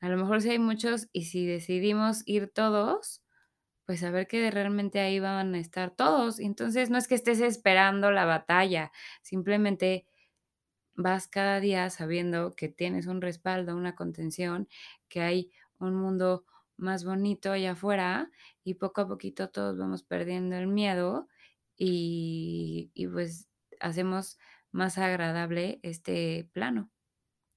A 0.00 0.08
lo 0.08 0.16
mejor 0.16 0.40
sí 0.42 0.50
hay 0.50 0.58
muchos 0.58 1.08
y 1.12 1.24
si 1.24 1.46
decidimos 1.46 2.22
ir 2.26 2.50
todos, 2.52 3.22
pues 3.86 4.00
saber 4.00 4.26
que 4.28 4.50
realmente 4.50 5.00
ahí 5.00 5.20
van 5.20 5.54
a 5.54 5.58
estar 5.58 5.90
todos. 5.92 6.40
Entonces 6.40 6.90
no 6.90 6.98
es 6.98 7.08
que 7.08 7.16
estés 7.16 7.40
esperando 7.40 8.10
la 8.12 8.24
batalla, 8.26 8.92
simplemente 9.22 10.06
vas 10.94 11.28
cada 11.28 11.60
día 11.60 11.90
sabiendo 11.90 12.54
que 12.56 12.68
tienes 12.68 13.06
un 13.06 13.20
respaldo, 13.22 13.76
una 13.76 13.94
contención, 13.96 14.68
que 15.08 15.22
hay 15.22 15.52
un 15.78 15.94
mundo 15.96 16.46
más 16.76 17.04
bonito 17.04 17.52
allá 17.52 17.72
afuera 17.72 18.30
y 18.64 18.74
poco 18.74 19.02
a 19.02 19.08
poquito 19.08 19.50
todos 19.50 19.78
vamos 19.78 20.02
perdiendo 20.04 20.56
el 20.56 20.68
miedo 20.68 21.28
y, 21.76 22.90
y 22.94 23.08
pues 23.08 23.48
hacemos 23.80 24.38
más 24.72 24.98
agradable 24.98 25.80
este 25.82 26.48
plano. 26.52 26.90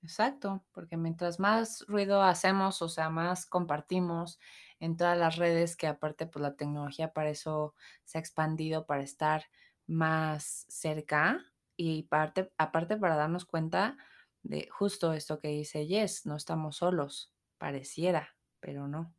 Exacto, 0.02 0.64
porque 0.72 0.96
mientras 0.96 1.40
más 1.40 1.84
ruido 1.88 2.22
hacemos, 2.24 2.82
o 2.82 2.88
sea, 2.88 3.10
más 3.10 3.46
compartimos 3.46 4.40
en 4.80 4.96
todas 4.96 5.18
las 5.18 5.36
redes, 5.36 5.76
que 5.76 5.88
aparte 5.88 6.26
pues 6.26 6.42
la 6.42 6.56
tecnología 6.56 7.12
para 7.12 7.30
eso 7.30 7.76
se 8.06 8.18
ha 8.18 8.22
expandido 8.22 8.86
para 8.86 9.04
estar 9.04 9.44
más 9.88 10.66
cerca 10.70 11.44
y 11.76 12.04
parte, 12.04 12.50
aparte 12.58 12.96
para 12.96 13.18
darnos 13.18 13.44
cuenta 13.46 13.98
de 14.42 14.70
justo 14.72 15.12
esto 15.12 15.40
que 15.40 15.50
dice 15.50 15.86
Yes, 15.86 16.26
no 16.26 16.38
estamos 16.38 16.78
solos, 16.78 17.34
pareciera, 17.58 18.38
pero 18.62 18.88
no. 18.88 19.14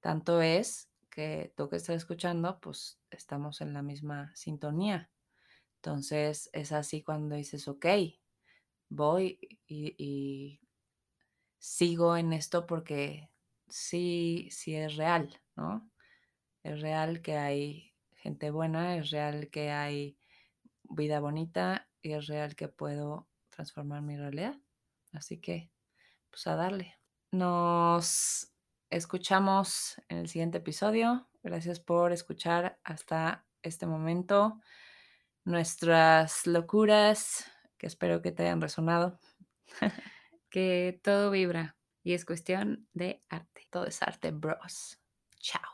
Tanto 0.00 0.42
es 0.42 0.90
que 1.10 1.52
tú 1.56 1.68
que 1.68 1.76
estás 1.76 1.96
escuchando, 1.96 2.60
pues 2.60 3.00
estamos 3.10 3.60
en 3.62 3.74
la 3.74 3.82
misma 3.82 4.32
sintonía. 4.36 5.10
Entonces 5.76 6.50
es 6.52 6.72
así 6.72 7.02
cuando 7.02 7.36
dices, 7.36 7.68
ok, 7.68 7.86
voy 8.92 9.38
y, 9.66 10.60
sigo 11.58 12.16
en 12.16 12.32
esto 12.32 12.66
porque 12.66 13.30
sí, 13.68 14.48
sí 14.50 14.74
es 14.74 14.96
real, 14.96 15.40
¿no? 15.54 15.88
Es 16.64 16.80
real 16.80 17.22
que 17.22 17.36
hay 17.36 17.94
gente 18.16 18.50
buena, 18.50 18.96
es 18.96 19.10
real 19.10 19.48
que 19.48 19.70
hay 19.70 20.18
vida 20.82 21.20
bonita 21.20 21.88
y 22.02 22.12
es 22.12 22.26
real 22.26 22.56
que 22.56 22.68
puedo 22.68 23.28
transformar 23.50 24.02
mi 24.02 24.16
realidad. 24.16 24.56
Así 25.12 25.38
que, 25.38 25.70
pues 26.30 26.46
a 26.48 26.56
darle. 26.56 26.98
Nos 27.30 28.52
escuchamos 28.90 30.00
en 30.08 30.18
el 30.18 30.28
siguiente 30.28 30.58
episodio. 30.58 31.28
Gracias 31.44 31.78
por 31.78 32.12
escuchar 32.12 32.80
hasta 32.82 33.46
este 33.62 33.86
momento 33.86 34.60
nuestras 35.44 36.46
locuras, 36.46 37.51
que 37.82 37.88
espero 37.88 38.22
que 38.22 38.30
te 38.30 38.44
hayan 38.44 38.60
resonado. 38.60 39.18
que 40.50 41.00
todo 41.02 41.32
vibra 41.32 41.76
y 42.04 42.12
es 42.12 42.24
cuestión 42.24 42.88
de 42.92 43.24
arte. 43.28 43.66
Todo 43.70 43.86
es 43.86 44.00
arte, 44.02 44.30
bros. 44.30 45.00
Chao. 45.40 45.71